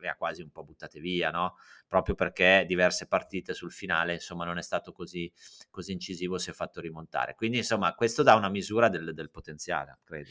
[0.00, 1.56] le ha quasi un po' buttate via, no?
[1.92, 5.30] proprio perché diverse partite sul finale, insomma, non è stato così,
[5.70, 7.34] così incisivo, si è fatto rimontare.
[7.34, 10.30] Quindi, insomma, questo dà una misura del, del potenziale, credo.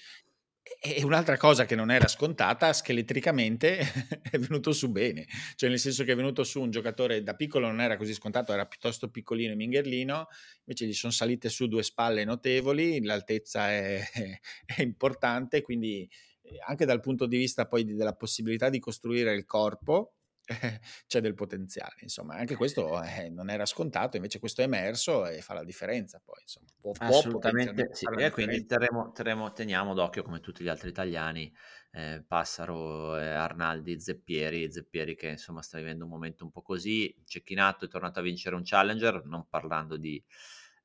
[0.80, 3.80] E un'altra cosa che non era scontata, scheletricamente
[4.30, 7.67] è venuto su bene, cioè nel senso che è venuto su un giocatore da piccolo
[7.67, 10.28] non era così scontato, era piuttosto piccolino e mingherlino,
[10.59, 14.01] invece gli sono salite su due spalle notevoli, l'altezza è,
[14.65, 16.09] è importante, quindi
[16.43, 20.13] eh, anche dal punto di vista poi della possibilità di costruire il corpo,
[21.08, 21.95] c'è del potenziale.
[22.02, 26.22] Insomma, anche questo eh, non era scontato, invece questo è emerso e fa la differenza
[26.24, 26.41] poi.
[26.41, 28.06] Insomma, può, Assolutamente può sì.
[28.18, 31.52] E quindi terremo, terremo, teniamo d'occhio come tutti gli altri italiani,
[31.91, 37.14] eh, Passaro, eh, Arnaldi, Zeppieri, Zeppieri che insomma sta vivendo un momento un po' così,
[37.26, 40.24] Cecchinato è tornato a vincere un Challenger, non parlando di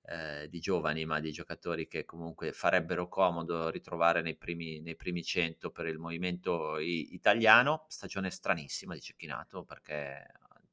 [0.08, 5.22] eh, di giovani, ma di giocatori che comunque farebbero comodo ritrovare nei primi, nei primi
[5.22, 7.84] 100 per il movimento i- italiano.
[7.88, 10.24] Stagione stranissima di Cecchinato perché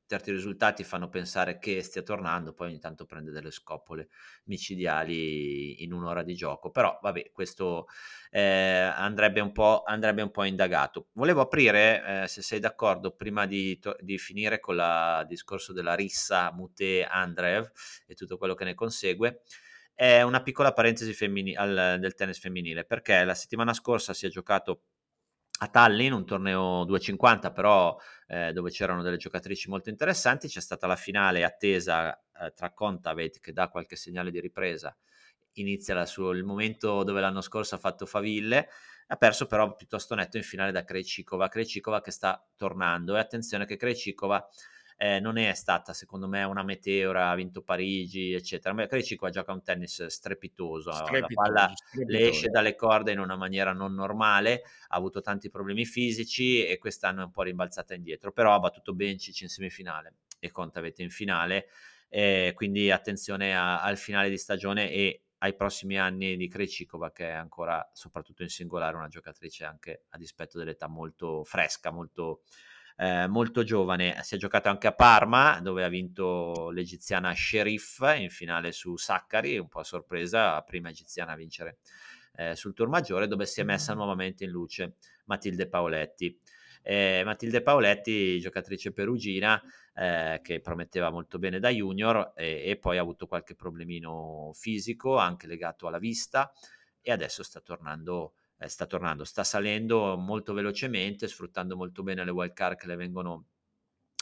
[0.05, 4.09] certi risultati fanno pensare che stia tornando, poi ogni tanto prende delle scopole
[4.45, 7.87] micidiali in un'ora di gioco, però vabbè, questo
[8.29, 9.51] eh, andrebbe, un
[9.85, 11.07] andrebbe, un po', indagato.
[11.13, 15.95] Volevo aprire, eh, se sei d'accordo, prima di, to- di finire con il discorso della
[15.95, 17.71] rissa Mute-Andrev
[18.05, 19.41] e tutto quello che ne consegue,
[19.93, 24.29] è una piccola parentesi femmini- al, del tennis femminile, perché la settimana scorsa si è
[24.29, 24.81] giocato
[25.59, 27.97] a Tallinn, un torneo 250 però
[28.27, 33.39] eh, dove c'erano delle giocatrici molto interessanti, c'è stata la finale attesa eh, tra Contavet
[33.39, 34.95] che dà qualche segnale di ripresa,
[35.53, 38.67] inizia sul il momento dove l'anno scorso ha fatto faville,
[39.07, 43.15] ha perso però piuttosto netto in finale da Krejcikova, Krejcikova che sta tornando.
[43.15, 44.47] E attenzione che Krejcikova
[44.97, 48.73] eh, non è stata secondo me una meteora, ha vinto Parigi, eccetera.
[48.73, 52.17] Ma Krejcikova gioca un tennis strepitoso, strepitoso la palla strepitoso.
[52.17, 56.77] le esce dalle corde in una maniera non normale, ha avuto tanti problemi fisici e
[56.77, 61.03] quest'anno è un po' rimbalzata indietro, però ha battuto Bencic in semifinale e Conte avete
[61.03, 61.67] in finale,
[62.09, 67.27] eh, quindi attenzione a, al finale di stagione e ai prossimi anni di Krejcikova che
[67.27, 72.43] è ancora soprattutto in singolare una giocatrice anche a dispetto dell'età molto fresca, molto
[72.97, 74.19] eh, molto giovane.
[74.23, 79.57] Si è giocato anche a Parma, dove ha vinto l'egiziana Sheriff in finale su Saccari,
[79.57, 81.77] un po' a sorpresa, prima egiziana a vincere
[82.35, 86.37] eh, sul tour maggiore, dove si è messa nuovamente in luce Matilde Paoletti.
[86.81, 89.61] Eh, Matilde Paoletti, giocatrice perugina,
[89.95, 95.17] eh, che prometteva molto bene da junior e, e, poi ha avuto qualche problemino fisico,
[95.17, 96.51] anche legato alla vista,
[97.01, 98.33] e adesso sta tornando
[98.63, 102.95] eh, sta tornando, sta salendo molto velocemente, sfruttando molto bene le wild card che le
[102.95, 103.47] vengono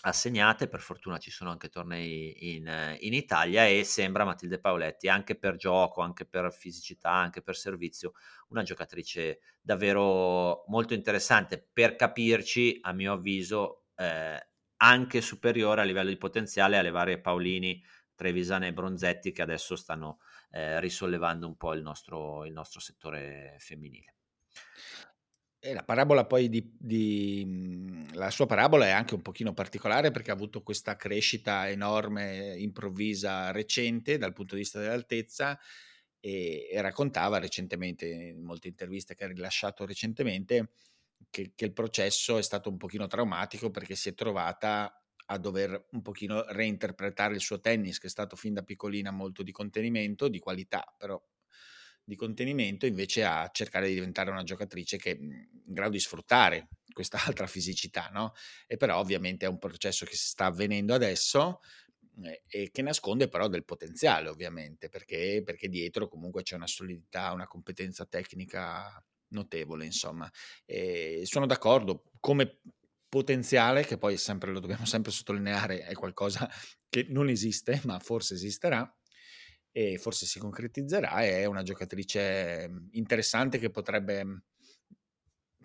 [0.04, 5.36] assegnate, per fortuna ci sono anche tornei in, in, Italia e sembra Matilde Paoletti anche
[5.38, 8.14] per gioco, anche per fisicità, anche per servizio,
[8.50, 16.10] una giocatrice davvero molto interessante per capirci, a mio avviso, eh, anche superiore a livello
[16.10, 17.84] di potenziale alle varie Paolini,
[18.16, 20.20] Trevisane e Bronzetti che adesso stanno
[20.52, 24.16] eh, risollevando un po' il nostro, il nostro settore femminile.
[25.64, 30.10] E la parabola poi di, di, mhmm, la sua parabola è anche un pochino particolare
[30.10, 35.60] perché ha avuto questa crescita enorme, improvvisa, recente dal punto di vista dell'altezza
[36.20, 40.72] e, e raccontava recentemente, in molte interviste che ha rilasciato recentemente,
[41.30, 44.92] che, che, il processo è stato un pochino traumatico perché si è trovata
[45.28, 49.44] a dover un pochino reinterpretare il suo tennis che è stato fin da piccolina molto
[49.44, 51.22] di contenimento, di qualità, però
[52.12, 55.32] di contenimento invece a cercare di diventare una giocatrice che è mhmm,
[55.68, 58.34] in grado di sfruttare questa altra fisicità, no?
[58.68, 61.62] E però ovviamente è un processo che sta avvenendo adesso
[62.24, 67.32] eh, e che nasconde però del potenziale ovviamente, perché, perché dietro comunque c'è una solidità,
[67.32, 70.30] una competenza tecnica notevole, insomma.
[70.66, 72.60] E sono d'accordo, come
[73.08, 76.50] potenziale, che poi sempre, lo dobbiamo sempre sottolineare, è qualcosa
[76.90, 78.94] che non esiste, ma forse esisterà,
[79.72, 81.22] e forse si concretizzerà.
[81.22, 84.42] È una giocatrice mhmm, interessante che potrebbe mhmm,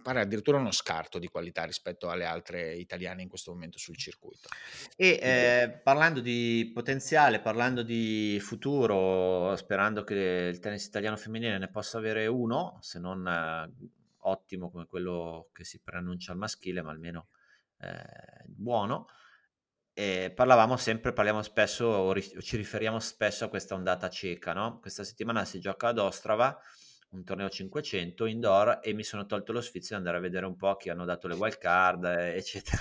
[0.03, 4.49] fare addirittura uno scarto di qualità rispetto alle altre italiane in questo momento sul circuito.
[4.95, 10.15] E eh, parlando di potenziale, parlando di futuro, sperando che
[10.53, 13.89] il tennis italiano femminile ne possa avere uno, se non eh,
[14.19, 17.29] ottimo come quello che si preannuncia al maschile, ma almeno
[17.81, 19.09] eh, buono
[19.99, 24.79] e parlavamo sempre, parliamo spesso, ci riferiamo spesso a questa ondata cieca, no?
[24.79, 26.55] Questa settimana si gioca ad Ostrava,
[27.13, 30.55] un torneo 500 indoor e mi sono tolto lo sfizio di andare a vedere un
[30.55, 32.05] po' chi hanno dato le wild card,
[32.37, 32.79] eccetera,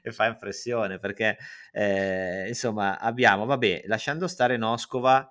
[0.00, 1.36] e fa impressione perché,
[1.72, 5.28] eh, insomma, abbiamo, vabbè, lasciando stare Noscova,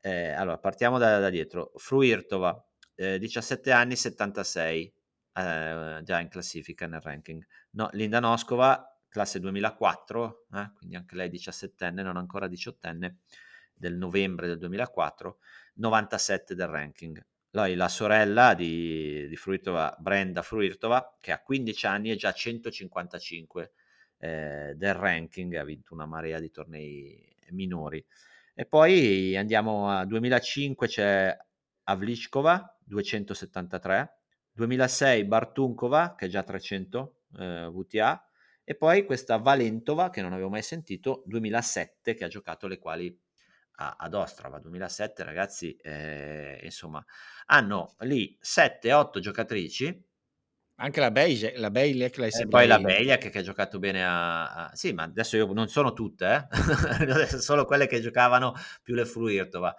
[0.00, 4.94] eh, allora partiamo da, da dietro, Fruirtova, eh, 17 anni, 76,
[5.34, 11.30] eh, già in classifica nel ranking, no, Linda Noscova, classe 2004, eh, quindi anche lei
[11.30, 13.14] 17enne, non ancora 18enne,
[13.72, 15.38] del novembre del 2004,
[15.74, 17.24] 97 del ranking.
[17.50, 23.72] Lei, la sorella di, di Fruitova, Brenda Fruitova, che ha 15 anni e già 155
[24.18, 28.04] eh, del ranking, ha vinto una marea di tornei minori.
[28.52, 31.36] E poi andiamo a 2005, c'è
[31.84, 34.18] Avlichkova, 273,
[34.50, 38.28] 2006 Bartunkova, che è già 300 eh, VTA,
[38.64, 43.14] e poi questa Valentova, che non avevo mai sentito, 2007, che ha giocato le quali
[43.76, 44.58] a, ad Ostrava.
[44.58, 47.04] 2007, ragazzi, eh, insomma,
[47.46, 50.12] hanno lì 7-8 giocatrici.
[50.76, 54.50] Anche la Beijek, la Beilek, la e poi la Beilek che ha giocato bene a,
[54.50, 57.38] a, Sì, ma adesso io non sono tutte, eh?
[57.38, 59.72] solo quelle che giocavano più le Fruirtova.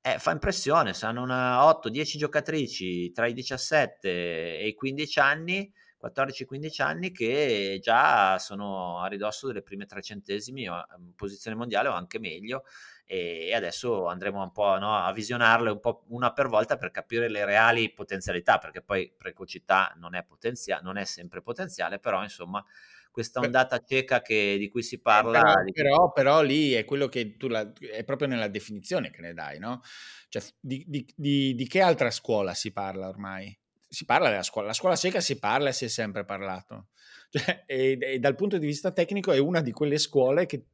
[0.00, 5.72] Eh, fa impressione, sono 8-10 giocatrici tra i 17 e i 15 anni
[6.02, 12.18] 14-15 anni che già sono a ridosso delle prime trecentesimi in posizione mondiale o anche
[12.18, 12.64] meglio
[13.04, 17.28] e adesso andremo un po' no, a visionarle un po' una per volta per capire
[17.28, 22.64] le reali potenzialità perché poi precocità non è, potenzia- non è sempre potenziale però insomma
[23.12, 25.38] questa ondata cieca che, di cui si parla.
[25.38, 29.20] Eh, però, però, però, lì è quello che tu la, è proprio nella definizione che
[29.20, 29.82] ne dai, no?
[30.28, 33.56] Cioè, di, di, di, di, che altra scuola si parla ormai?
[33.92, 36.88] Si parla della scuola, la scuola cieca si parla e si è sempre parlato.
[37.32, 40.66] Cioè, e, e, dal punto di vista tecnico è una di quelle scuole che,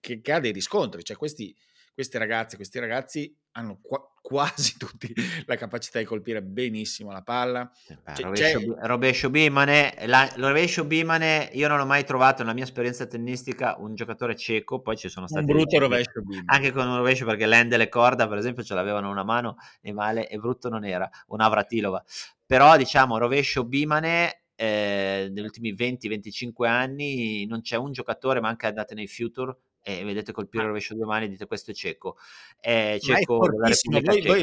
[0.00, 1.54] che, che ha dei riscontri, cioè questi,
[1.94, 5.12] queste ragazze, questi ragazzi hanno qua, quasi tutti
[5.46, 7.70] la capacità di colpire benissimo la palla.
[7.86, 13.06] Beh, rovescio, rovescio, Bimane, la, rovescio Bimane, io non ho mai trovato nella mia esperienza
[13.06, 15.44] tennistica un giocatore cieco, poi ci sono stati...
[15.44, 16.44] Un brutto rovescio Bimane.
[16.46, 19.92] Anche con un rovescio perché l'ende le corda, per esempio, ce l'avevano una mano e
[19.92, 22.02] male e brutto non era, un'avratilova.
[22.46, 24.36] Però diciamo, rovescio Bimane...
[24.54, 30.04] Eh, negli ultimi 20-25 anni non c'è un giocatore, ma anche andate nei future e
[30.04, 32.16] vedete colpire il rovescio due mani e dite questo è cieco.
[32.58, 34.42] È cieco voi,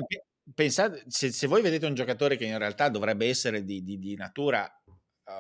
[0.54, 4.16] pensate, se, se, voi vedete un giocatore che in realtà dovrebbe essere di, di, di
[4.16, 4.70] natura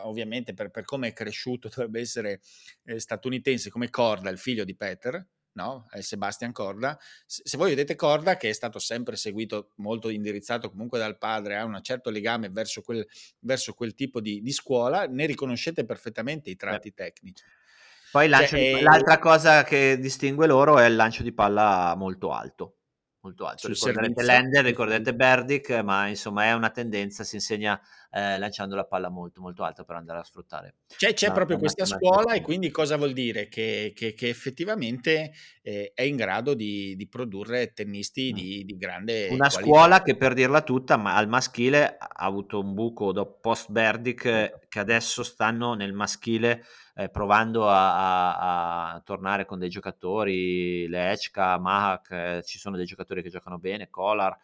[0.03, 2.41] ovviamente per, per, come è cresciuto dovrebbe essere
[2.85, 5.87] eh, statunitense come Corda, il figlio di Peter, no?
[5.89, 6.97] È Sebastian Corda.
[7.25, 11.57] Se, se, voi vedete Corda, che è stato sempre seguito, molto indirizzato comunque dal padre,
[11.57, 13.05] ha un certo legame verso quel,
[13.39, 17.03] verso quel tipo di, di, scuola, ne riconoscete perfettamente i tratti Beh.
[17.03, 17.43] tecnici.
[18.11, 22.31] Poi cioè, di, eh, l'altra cosa che distingue loro è il lancio di palla molto
[22.31, 22.75] alto.
[23.21, 23.67] Molto alto.
[23.67, 27.79] Ricordate Lender, ricordate Berdic, ma insomma è una tendenza, si insegna
[28.11, 30.75] eh, lanciando la palla molto molto alta per andare a sfruttare.
[30.95, 33.47] C'è, c'è proprio questa scuola e quindi cosa vuol dire?
[33.47, 35.31] Che, che, che effettivamente
[35.61, 38.35] eh, è in grado di, di produrre tennisti mm.
[38.35, 39.61] di, di, grande Una qualità.
[39.61, 44.25] scuola che per dirla tutta, ma al maschile ha avuto un buco dopo post Berdic
[44.25, 46.63] eh, che adesso stanno nel maschile
[46.95, 52.85] eh, provando a, a, a, tornare con dei giocatori, Lechka, Mahak, eh, ci sono dei
[52.85, 54.37] giocatori che giocano bene, Kolar,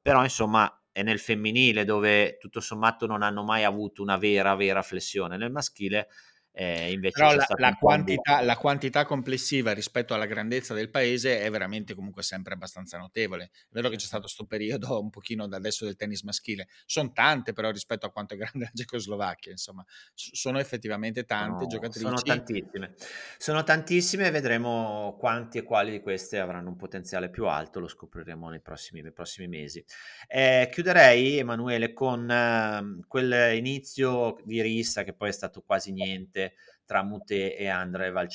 [0.00, 4.82] però insomma è nel femminile dove tutto sommato non hanno mai avuto una vera, vera
[4.82, 5.36] flessione.
[5.36, 6.08] Nel maschile
[6.54, 11.94] eh, Però la, la, quantità, la, quantità, complessiva rispetto alla grandezza del paese è veramente
[11.94, 13.44] comunque sempre abbastanza notevole.
[13.44, 17.10] È vero che c'è stato questo periodo un pochino da adesso del tennis maschile, sono
[17.12, 19.84] tante però rispetto a quanto è grande la Cecoslovacchia, insomma,
[20.14, 22.04] sono effettivamente tante no, giocatrici.
[22.04, 22.94] Sono tantissime,
[23.38, 27.88] sono tantissime e vedremo quanti e quali di queste avranno un potenziale più alto, lo
[27.88, 29.82] scopriremo nei prossimi, nei prossimi mesi.
[30.28, 36.41] Eh, chiuderei, Emanuele, con eh, quel inizio di rissa che poi è stato quasi niente
[36.84, 38.28] tra Mute e Andrev al,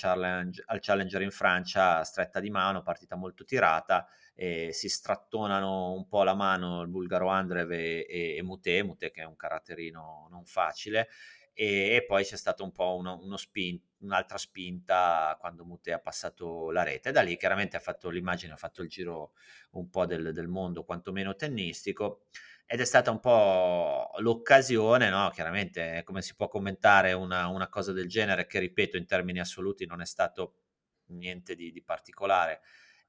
[0.65, 6.23] al Challenger in Francia, stretta di mano, partita molto tirata, e si strattonano un po'
[6.23, 10.45] la mano il bulgaro Andrev e, e, e Mute, Mute che è un caratterino non
[10.45, 11.09] facile,
[11.53, 15.99] e, e poi c'è stato un po' uno, uno spin, un'altra spinta quando Mute ha
[15.99, 17.11] passato la rete.
[17.11, 19.31] Da lì chiaramente ha fatto l'immagine, ha fatto il giro
[19.71, 22.25] un po' del, del mondo, quantomeno tennistico
[22.69, 25.29] ed è stata un po' l'occasione, no?
[25.33, 29.85] chiaramente come si può commentare una, una, cosa del genere che ripeto in termini assoluti
[29.85, 30.55] non è stato
[31.07, 32.59] niente di, di particolare,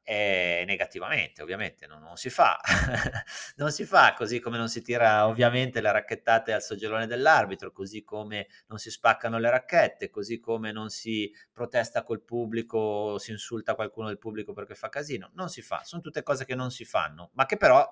[0.01, 2.59] e negativamente ovviamente non, non si fa,
[3.57, 8.05] non si fa così come non si tira ovviamente le racchettate al soggiorone dell'arbitro, così
[8.05, 13.75] come non si spaccano le racchette, così come non si protesta col pubblico, si insulta
[13.75, 16.85] qualcuno del pubblico perché fa casino, non si fa, sono tutte cose che non si
[16.85, 17.87] fanno, ma che però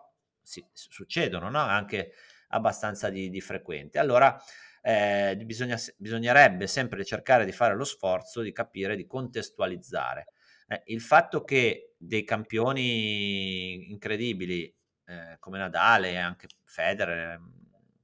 [0.46, 1.58] si, succedono no?
[1.58, 2.12] anche
[2.48, 3.98] abbastanza di, di frequente.
[3.98, 4.40] Allora
[4.80, 10.28] eh, bisogna, bisognerebbe sempre cercare di fare lo sforzo di capire, di contestualizzare.
[10.68, 14.72] Eh, il fatto che dei campioni incredibili
[15.06, 17.40] eh, come Nadale e anche Federer,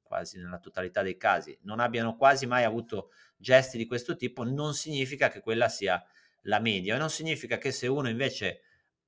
[0.03, 4.74] quasi nella totalità dei casi, non abbiano quasi mai avuto gesti di questo tipo, non
[4.74, 6.05] significa che quella sia
[6.43, 8.62] la media, non significa che se uno invece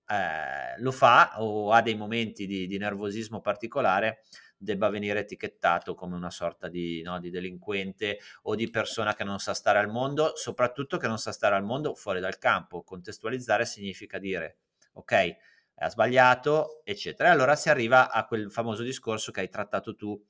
[0.06, 4.22] eh, lo fa o ha dei momenti di, di, nervosismo particolare,
[4.56, 9.38] debba venire etichettato come una sorta di, no, di, delinquente o di persona che non
[9.38, 12.82] sa stare al mondo, soprattutto che non sa stare al mondo fuori dal campo.
[12.82, 14.58] Contestualizzare significa dire,
[14.94, 15.36] ok,
[15.76, 17.28] ha sbagliato, eccetera.
[17.28, 20.20] E allora si arriva a quel famoso discorso che hai trattato tu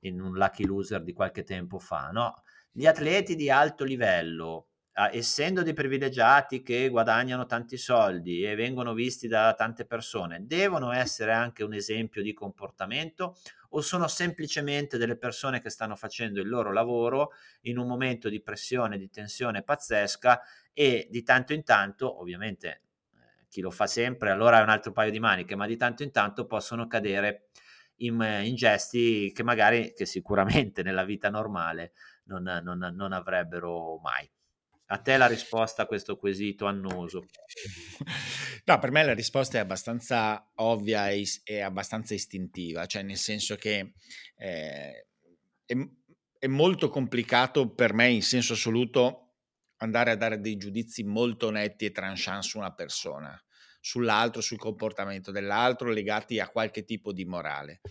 [0.00, 2.42] in un Lucky Loser di qualche tempo fa, no?
[2.70, 4.68] Gli atleti di alto livello
[5.10, 11.32] Essendo dei privilegiati che guadagnano tanti soldi e vengono visti da tante persone, devono essere
[11.32, 13.36] anche un esempio di comportamento
[13.70, 17.32] o sono semplicemente delle persone che stanno facendo il loro lavoro
[17.62, 20.40] in un momento di pressione, di tensione pazzesca
[20.72, 24.92] e di tanto in tanto, ovviamente eh, chi lo fa sempre allora è un altro
[24.92, 27.48] paio di maniche, ma di tanto in tanto possono cadere
[27.96, 31.94] in, in gesti che magari, che sicuramente nella vita normale
[32.26, 34.30] non, non, non avrebbero mai.
[34.86, 37.26] A te la risposta a questo quesito annoso?
[38.66, 43.56] No, per me la risposta è abbastanza ovvia e, e abbastanza istintiva, cioè nel senso
[43.56, 43.92] che
[44.36, 45.06] eh,
[45.66, 45.74] è,
[46.38, 49.34] è, molto complicato per me in senso assoluto
[49.78, 53.38] andare a dare dei giudizi molto netti e tranchant su una persona,
[53.80, 57.82] sull'altro, sul comportamento dell'altro, legati a qualche tipo di morale.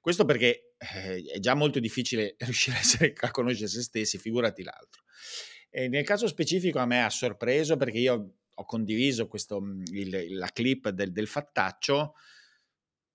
[0.00, 4.62] Questo perché eh, è già molto difficile riuscire a, essere, a conoscere se stessi, figurati
[4.62, 5.02] l'altro.
[5.70, 10.36] E nel caso specifico a me ha sorpreso perché io ho condiviso questo, mhmm, il,
[10.36, 12.14] la clip del, del fattaccio,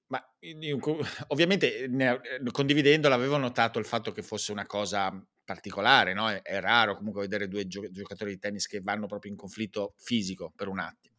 [0.07, 0.23] ma
[1.27, 5.11] ovviamente ne, condividendola avevo notato il fatto che fosse una cosa
[5.43, 6.29] particolare, no?
[6.29, 9.93] è, è, raro comunque vedere due gio- giocatori di tennis che vanno proprio in conflitto
[9.97, 11.15] fisico per un attimo.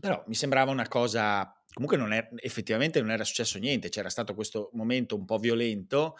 [0.00, 4.34] Però mi sembrava una cosa, comunque non è, effettivamente non era successo niente, c'era stato
[4.34, 6.16] questo momento un po' violento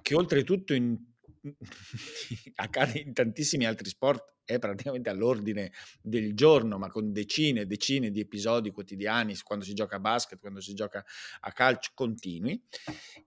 [0.00, 0.96] che oltretutto in
[2.56, 5.72] accade in tantissimi altri sport, è praticamente all'ordine
[6.02, 10.38] del giorno, ma con decine e decine di episodi quotidiani, quando si gioca a basket,
[10.38, 11.04] quando si gioca
[11.40, 12.62] a calcio, continui.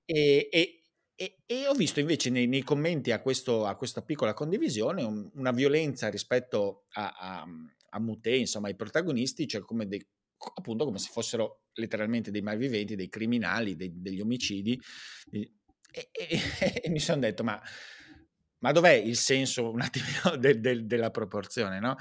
[0.06, 0.84] E, e,
[1.16, 5.30] e, e ho visto invece nei, nei commenti a, questo, a, questa piccola condivisione un,
[5.34, 7.48] una violenza rispetto a, a,
[7.90, 10.06] a Mute, insomma ai protagonisti, cioè come dei,
[10.56, 14.80] appunto come se fossero letteralmente dei malviventi, dei criminali, dei, degli omicidi.
[15.32, 15.52] E,
[16.12, 17.60] e mi sono detto, ma
[18.60, 21.96] ma dov'è il senso un attimino de, de, della proporzione, no?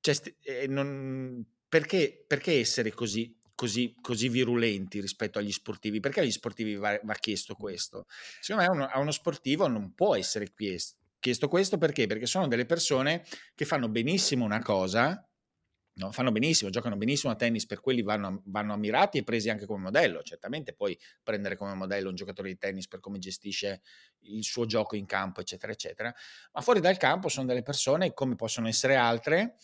[0.00, 6.00] Cioè, eh, non, perché, perché, essere così, così, così, virulenti rispetto agli sportivi?
[6.00, 8.06] Perché agli sportivi va, va chiesto questo?
[8.40, 12.06] Secondo me uno, a uno sportivo non può essere chiesto, chiesto questo perché?
[12.06, 13.24] Perché sono delle persone
[13.54, 15.24] che fanno benissimo una cosa,
[15.94, 19.66] No, fanno benissimo, giocano benissimo a tennis, per quelli vanno, vanno, ammirati e presi anche
[19.66, 20.22] come modello.
[20.22, 23.82] Certamente puoi prendere come modello un giocatore di tennis per come gestisce
[24.20, 26.14] il suo gioco in campo, eccetera, eccetera.
[26.52, 29.56] Ma fuori dal campo sono delle persone come possono essere altre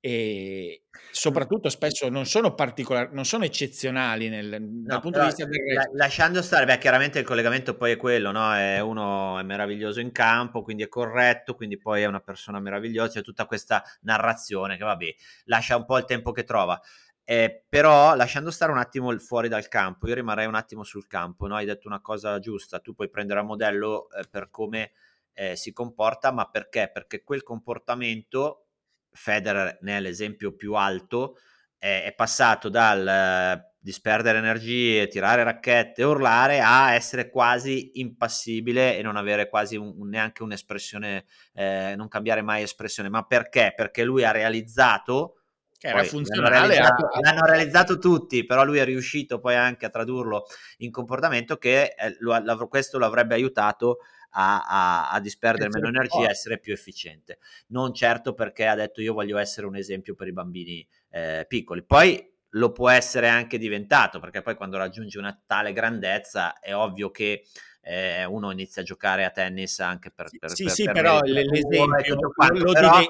[0.00, 5.44] e soprattutto spesso non sono particolari, non sono eccezionali nel, no, dal punto di vista
[5.44, 5.90] del resto.
[5.94, 8.54] Lasciando stare, beh, chiaramente il collegamento poi è quello, no?
[8.54, 13.18] È uno è meraviglioso in campo, quindi è corretto, quindi poi è una persona meravigliosa,
[13.18, 16.80] c'è tutta questa narrazione che vabbè, lascia un po' il tempo che trova.
[17.22, 21.46] Eh, però lasciando stare un attimo fuori dal campo, io rimarrei un attimo sul campo,
[21.46, 21.56] no?
[21.56, 24.92] Hai detto una cosa giusta, tu puoi prendere a modello eh, per come
[25.34, 26.90] eh, si comporta, ma perché?
[26.92, 28.69] Perché quel comportamento
[29.12, 31.38] Federer ne è l'esempio più alto,
[31.78, 39.02] è, è passato dal eh, disperdere energie, tirare racchette, urlare a essere quasi impassibile e
[39.02, 43.08] non avere quasi un, un, neanche un'espressione, eh, non cambiare mai espressione.
[43.08, 43.72] Ma perché?
[43.74, 45.36] Perché lui ha realizzato
[45.80, 46.50] che era funzionale.
[46.50, 50.44] L'hanno realizzato, l'hanno realizzato, tutti, però lui è riuscito poi anche a tradurlo
[50.78, 54.00] in comportamento che eh, lo, questo lo avrebbe aiutato
[54.30, 57.38] a, a, a disperdere meno energia e essere più efficiente.
[57.68, 61.82] Non certo perché ha detto io voglio essere un esempio per i bambini eh, piccoli.
[61.82, 67.10] Poi lo può essere anche diventato, perché poi quando raggiunge una tale grandezza è ovvio
[67.10, 67.44] che
[67.82, 70.28] eh, uno inizia a giocare a tennis anche per...
[70.38, 72.28] per sì, per, sì, per però l'esempio lo,
[72.58, 73.00] lo però,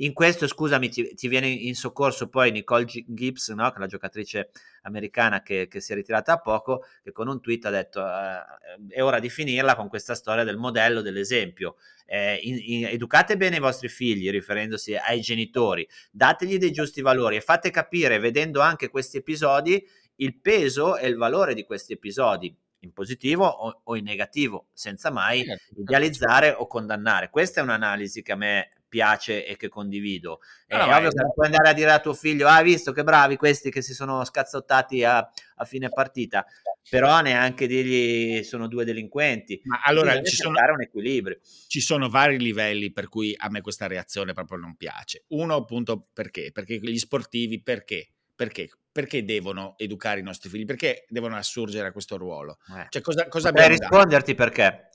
[0.00, 3.68] in questo, scusami, ti, ti, viene in soccorso poi Nicole Gibbs, no?
[3.70, 4.50] che è la giocatrice
[4.82, 8.94] americana che, che, si è ritirata a poco, che con un tweet ha detto eh,
[8.94, 11.76] è ora di finirla con questa storia del modello, dell'esempio.
[12.06, 17.36] Eh, in, in, educate bene i vostri figli, riferendosi ai genitori, dategli dei giusti valori
[17.36, 19.84] e fate capire, vedendo anche questi episodi,
[20.16, 25.42] il peso e il valore di questi episodi in positivo o, in negativo, senza mai
[25.44, 27.30] certo, idealizzare o condannare.
[27.30, 30.40] Questa è un'analisi che a me piace e che condivido.
[30.66, 33.36] È no, ovvio che puoi andare a dire a tuo figlio, ah, visto che bravi
[33.36, 36.44] questi che si sono scazzottati a, a fine partita,
[36.88, 39.60] però neanche dirgli sono due delinquenti.
[39.64, 41.38] Ma allora ci sono un equilibrio.
[41.66, 45.24] Ci sono vari livelli per cui a me questa reazione proprio non piace.
[45.28, 46.50] Uno, appunto, perché?
[46.52, 48.12] Perché gli sportivi, perché?
[48.34, 48.70] Perché?
[48.90, 50.64] Perché devono educare i nostri figli?
[50.64, 52.58] Perché devono assurgere a questo ruolo?
[52.76, 52.86] Eh.
[52.88, 54.88] Cioè, cosa, cosa Potrei risponderti perché,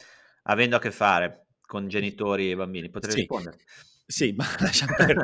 [0.43, 1.42] avendo a che fare
[1.73, 3.19] con genitori e bambini, potrei sì.
[3.21, 3.57] rispondere.
[4.05, 5.19] Sì, ma lasciamo per...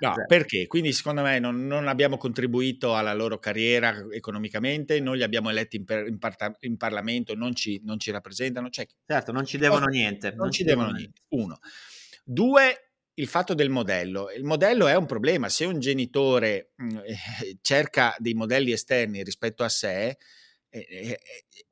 [0.00, 0.66] no, perché?
[0.66, 5.76] Quindi secondo me non, non, abbiamo contribuito alla loro carriera economicamente, non li abbiamo eletti
[5.76, 8.68] in, per, in, parta, in Parlamento, non ci, non ci rappresentano.
[8.68, 10.28] Cioè, certo, non ci devono oh, niente.
[10.28, 11.22] Non, non ci devono niente.
[11.28, 11.58] Uno.
[12.22, 14.30] Due, il fatto del modello.
[14.30, 15.48] Il modello è un problema.
[15.48, 16.98] Se un genitore mh, mm,
[17.62, 20.18] cerca dei modelli esterni rispetto a sé,
[20.70, 21.18] e,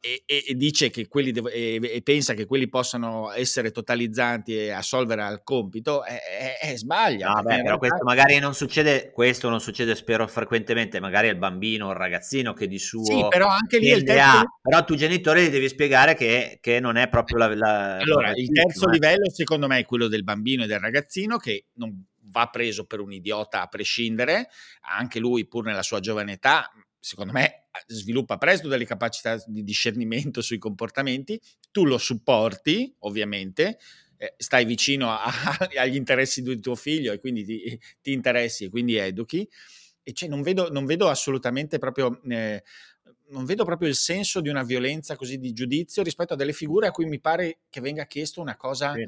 [0.01, 5.23] e, e, dice che quelli devo, e, pensa che quelli possano essere totalizzanti e assolvere
[5.23, 6.19] al compito, è,
[6.61, 7.29] è, sbaglia.
[7.29, 11.89] No, beh, però questo magari non succede, questo non succede spero frequentemente, magari il bambino
[11.89, 13.05] o il ragazzino che di suo...
[13.05, 14.59] Sì, però anche lì il terzo...
[14.63, 17.55] Però tu genitore gli devi spiegare che, che non è proprio la...
[17.55, 18.93] la allora, il terzo eh.
[18.93, 23.01] livello secondo me è quello del bambino e del ragazzino che non va preso per
[23.01, 24.49] un idiota a prescindere,
[24.81, 26.71] anche lui pur nella sua giovane età
[27.07, 31.41] secondo me sviluppa presto delle capacità di discernimento sui comportamenti,
[31.71, 33.79] tu lo supporti ovviamente,
[34.17, 35.23] eh, stai vicino a,
[35.79, 39.49] agli interessi di tuo figlio e quindi ti, ti interessi e quindi educhi.
[40.03, 42.21] E cioè non vedo, non vedo assolutamente proprio...
[42.29, 42.63] Eh,
[43.29, 46.87] non vedo proprio il senso di una violenza così di giudizio rispetto a delle figure
[46.87, 49.05] a cui mi pare che venga chiesto una cosa sì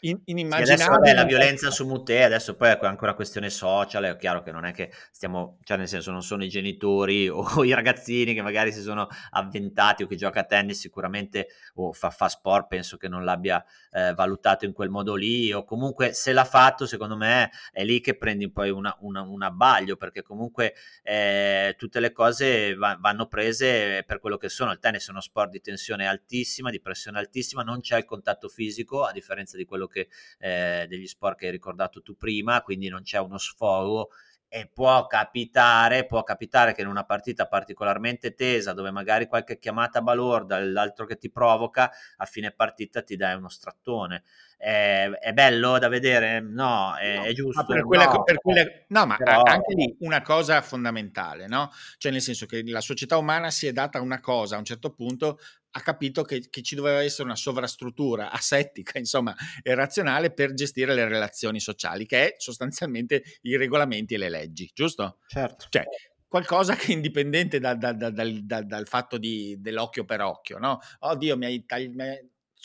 [0.00, 0.76] in, inimmaginabile.
[0.76, 4.52] Sì, adesso la violenza su Mute, adesso poi è ancora questione social, è chiaro che
[4.52, 8.42] non è che stiamo, cioè nel senso non sono i genitori o i ragazzini che
[8.42, 12.96] magari si sono avventati o che gioca a tennis sicuramente o fa, fa sport, penso
[12.96, 17.16] che non l'abbia eh, valutato in quel modo lì o comunque se l'ha fatto secondo
[17.16, 22.12] me è lì che prendi poi una, una, un abbaglio perché comunque eh, tutte le
[22.12, 26.06] cose va, vanno prese per quello che sono, il tennis è uno sport di tensione
[26.06, 30.08] altissima, di pressione altissima, non c'è il contatto fisico a differenza di quello che,
[30.38, 34.10] eh, degli sport che hai ricordato tu prima, quindi non c'è uno sfogo
[34.50, 40.00] e può capitare, può capitare che in una partita particolarmente tesa, dove magari qualche chiamata
[40.00, 44.22] balorda, l'altro che ti provoca, a fine partita ti dai uno strattone.
[44.60, 46.40] È, è bello da vedere?
[46.40, 47.64] No, è, no, è giusto.
[47.64, 49.42] Per quelle, no, per quelle, no, ma però...
[49.42, 51.70] anche lì una cosa fondamentale, no?
[51.96, 54.92] Cioè nel senso che la società umana si è data una cosa a un certo
[54.92, 55.38] punto
[55.70, 60.92] ha capito che, che, ci doveva essere una sovrastruttura asettica, insomma, e razionale per gestire
[60.92, 65.18] le relazioni sociali, che è sostanzialmente i regolamenti e le leggi, giusto?
[65.28, 65.66] Certo.
[65.68, 65.84] Cioè,
[66.26, 70.80] qualcosa che è indipendente da, da, da, dal, dal, fatto di, dell'occhio per occhio, no?
[71.00, 71.94] Oddio, mi hai, tagli,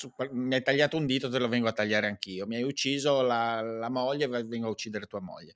[0.01, 2.45] mi, hai, mi hai, tagliato un dito, te lo vengo a tagliare anch'io.
[2.45, 5.53] Mi hai ucciso la, la moglie, vengo a uccidere tua moglie.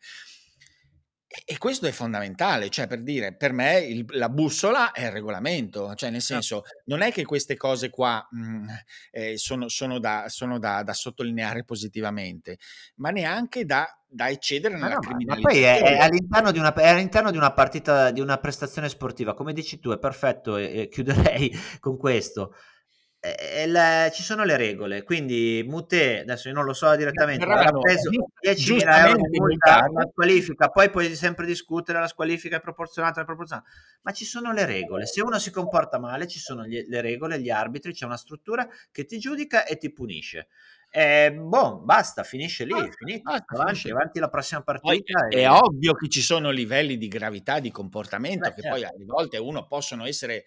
[1.46, 5.94] E questo è fondamentale, cioè per dire, per me il, la bussola è il regolamento,
[5.94, 8.68] cioè nel senso, non è che queste cose qua mh, mhmm,
[9.12, 12.58] eh, sono, sono, da, sono da, da, sottolineare positivamente,
[12.96, 15.48] ma neanche da, da eccedere nella no, criminalità.
[15.48, 19.34] Ma poi è, è, all'interno una, è, all'interno di una, partita, di una prestazione sportiva,
[19.34, 22.56] come dici tu, è perfetto e, e chiuderei con questo
[23.66, 28.10] le, ci sono le regole, quindi Mute, adesso io non lo so direttamente, ha preso
[28.10, 33.26] 10.000 euro di multa la squalifica, poi puoi sempre discutere la squalifica è proporzionata, è
[33.26, 33.68] proporzionata,
[34.04, 37.40] ma ci sono le regole, se uno si comporta male ci sono gli, le regole,
[37.40, 40.48] gli arbitri, c'è una struttura che ti giudica e ti punisce.
[40.90, 45.20] Eh, boh, basta, finisce lì, ah, finito, basta, avanti, avanti la prossima partita.
[45.20, 45.42] Poi, e...
[45.42, 48.78] È ovvio che ci sono livelli di gravità di comportamento Beh, che certo.
[48.78, 50.46] poi alle volte uno possono essere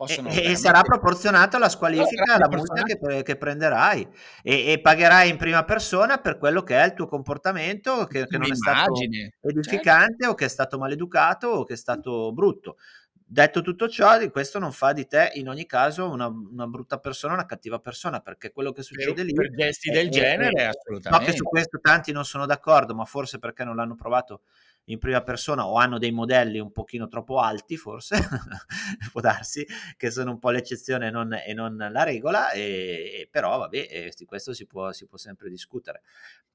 [0.00, 4.08] Possono e, e sarà proporzionato alla squalifica, alla multa che, che prenderai
[4.42, 8.38] e, e, pagherai in prima persona per quello che è il tuo comportamento che, che
[8.38, 8.94] non è stato
[9.42, 10.28] edificante certo.
[10.30, 12.78] o che è stato maleducato o che è stato brutto.
[13.12, 17.34] Detto tutto ciò, questo non fa di te in ogni caso una, una brutta persona,
[17.34, 19.34] una cattiva persona, perché quello che succede per, lì...
[19.34, 21.26] Per gesti del genere, assolutamente.
[21.26, 24.40] So che su questo tanti non sono d'accordo, ma forse perché non l'hanno provato
[24.84, 28.18] in prima persona o hanno dei modelli un pochino troppo alti, forse,
[29.12, 29.66] può darsi,
[29.96, 33.76] che sono un po' l'eccezione e non, e non la regola, e, e però vabbè,
[33.90, 36.02] e di questo si può, si può sempre discutere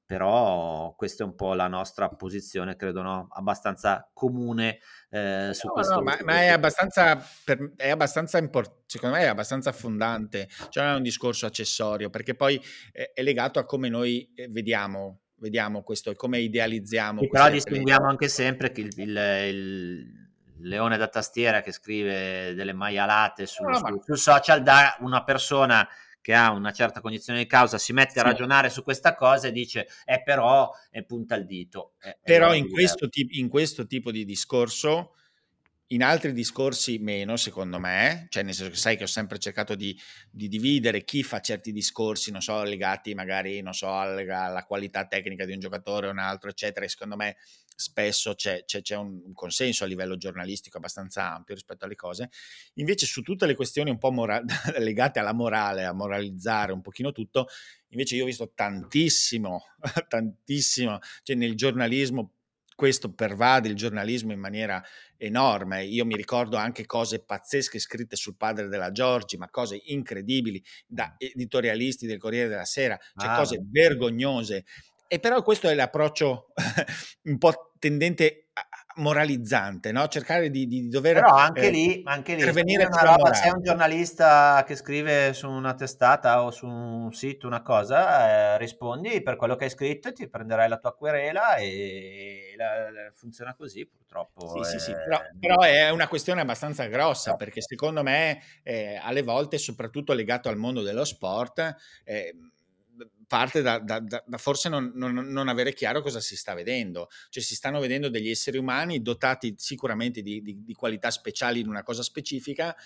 [0.06, 3.26] però questa è un po' la nostra posizione, credo, no?
[3.32, 4.78] abbastanza comune
[5.10, 5.94] eh, su no, questo.
[5.96, 10.84] No, ma, ma, è abbastanza, per, è abbastanza import- secondo me è abbastanza fondante, cioè
[10.84, 12.62] non è un discorso accessorio, perché poi
[12.92, 17.26] è, è legato a come noi eh, vediamo vediamo questo, come idealizziamo.
[17.28, 20.24] Però distinguiamo anche sempre che il, il, il,
[20.60, 25.86] leone da tastiera che scrive delle maialate su, no, su, su social da una persona
[26.26, 29.52] che ha una certa cognizione di causa si mette a ragionare su questa cosa e
[29.52, 31.92] dice eh però e punta il dito.
[32.00, 35.12] Eh, però in questo, tip- in questo, tipo di discorso
[35.88, 39.76] in altri discorsi meno, secondo me, cioè nel senso che sai che ho sempre cercato
[39.76, 39.96] di,
[40.30, 45.06] di dividere chi fa certi discorsi, non so, legati magari, non so, alla, alla, qualità
[45.06, 47.36] tecnica di un giocatore o un altro, eccetera, e secondo me
[47.76, 52.30] spesso c'è, c'è, c'è, un consenso a livello giornalistico abbastanza ampio rispetto alle cose.
[52.74, 54.42] Invece su tutte le questioni un po' mora-
[54.78, 57.46] legate alla morale, a moralizzare un pochino tutto,
[57.88, 59.62] invece io ho visto tantissimo,
[60.08, 62.32] tantissimo, cioè nel giornalismo
[62.76, 64.84] questo pervade il giornalismo in maniera
[65.18, 65.84] enorme.
[65.84, 71.14] Io mi ricordo anche cose pazzesche scritte sul padre della Giorgi, ma cose incredibili da
[71.18, 73.36] editorialisti del Corriere della Sera, cioè ah.
[73.36, 74.64] cose vergognose.
[75.08, 76.52] E però questo è l'approccio
[77.24, 78.66] un po' tendente a,
[78.96, 80.06] moralizzante, no?
[80.08, 83.62] cercare di, di dover Però anche eh, lì, anche lì intervenire una roba, sei un
[83.62, 89.36] giornalista che scrive su una testata o su un sito una cosa, eh, rispondi per
[89.36, 93.86] quello che hai scritto e ti prenderai la tua querela e la, la, funziona così
[93.86, 94.48] purtroppo.
[94.48, 94.64] Sì, è...
[94.64, 97.36] sì, sì, però, però, è una questione abbastanza grossa no.
[97.36, 101.74] perché secondo me eh, alle volte, soprattutto legato al mondo dello sport,
[102.04, 102.34] eh,
[103.26, 107.08] parte da, da, da forse non, non, non, avere chiaro cosa si sta vedendo.
[107.28, 111.68] Cioè si stanno vedendo degli esseri umani dotati sicuramente di, di, di qualità speciali in
[111.68, 112.76] una cosa specifica,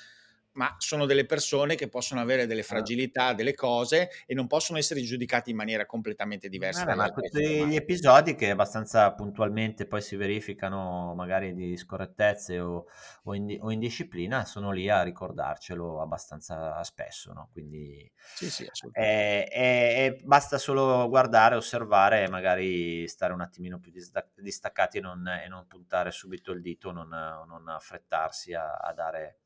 [0.53, 2.77] ma sono delle persone che possono avere delle certo.
[2.77, 6.91] fragilità, delle cose e non possono essere giudicati in maniera completamente diversa.
[6.91, 12.87] Eh, ma tutti gli episodi che abbastanza puntualmente poi si verificano magari di scorrettezze o,
[13.25, 17.49] o, in, o indisciplina sono lì a ricordarcelo abbastanza spesso, no?
[17.53, 23.79] quindi sì, sì, è, è, è, basta solo guardare, osservare e magari stare un attimino
[23.79, 23.93] più
[24.37, 29.39] distaccati e non, e non puntare subito il dito, non, non affrettarsi a, a dare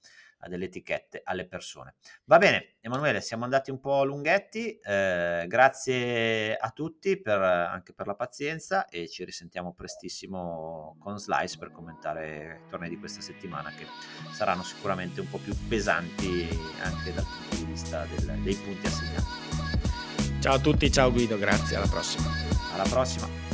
[0.49, 1.95] delle etichette alle persone.
[2.25, 8.07] Va bene, Emanuele, siamo andati un po' lunghetti, eh, grazie a tutti per, anche per
[8.07, 13.71] la pazienza e ci risentiamo prestissimo con Slice per commentare i tornei di questa settimana
[13.71, 13.87] che
[14.33, 16.49] saranno sicuramente un po' più pesanti
[16.83, 20.41] anche dal punto di vista del, dei punti assegnati.
[20.41, 22.29] Ciao a tutti, ciao Guido, grazie, alla prossima.
[22.75, 23.54] Alla prossima.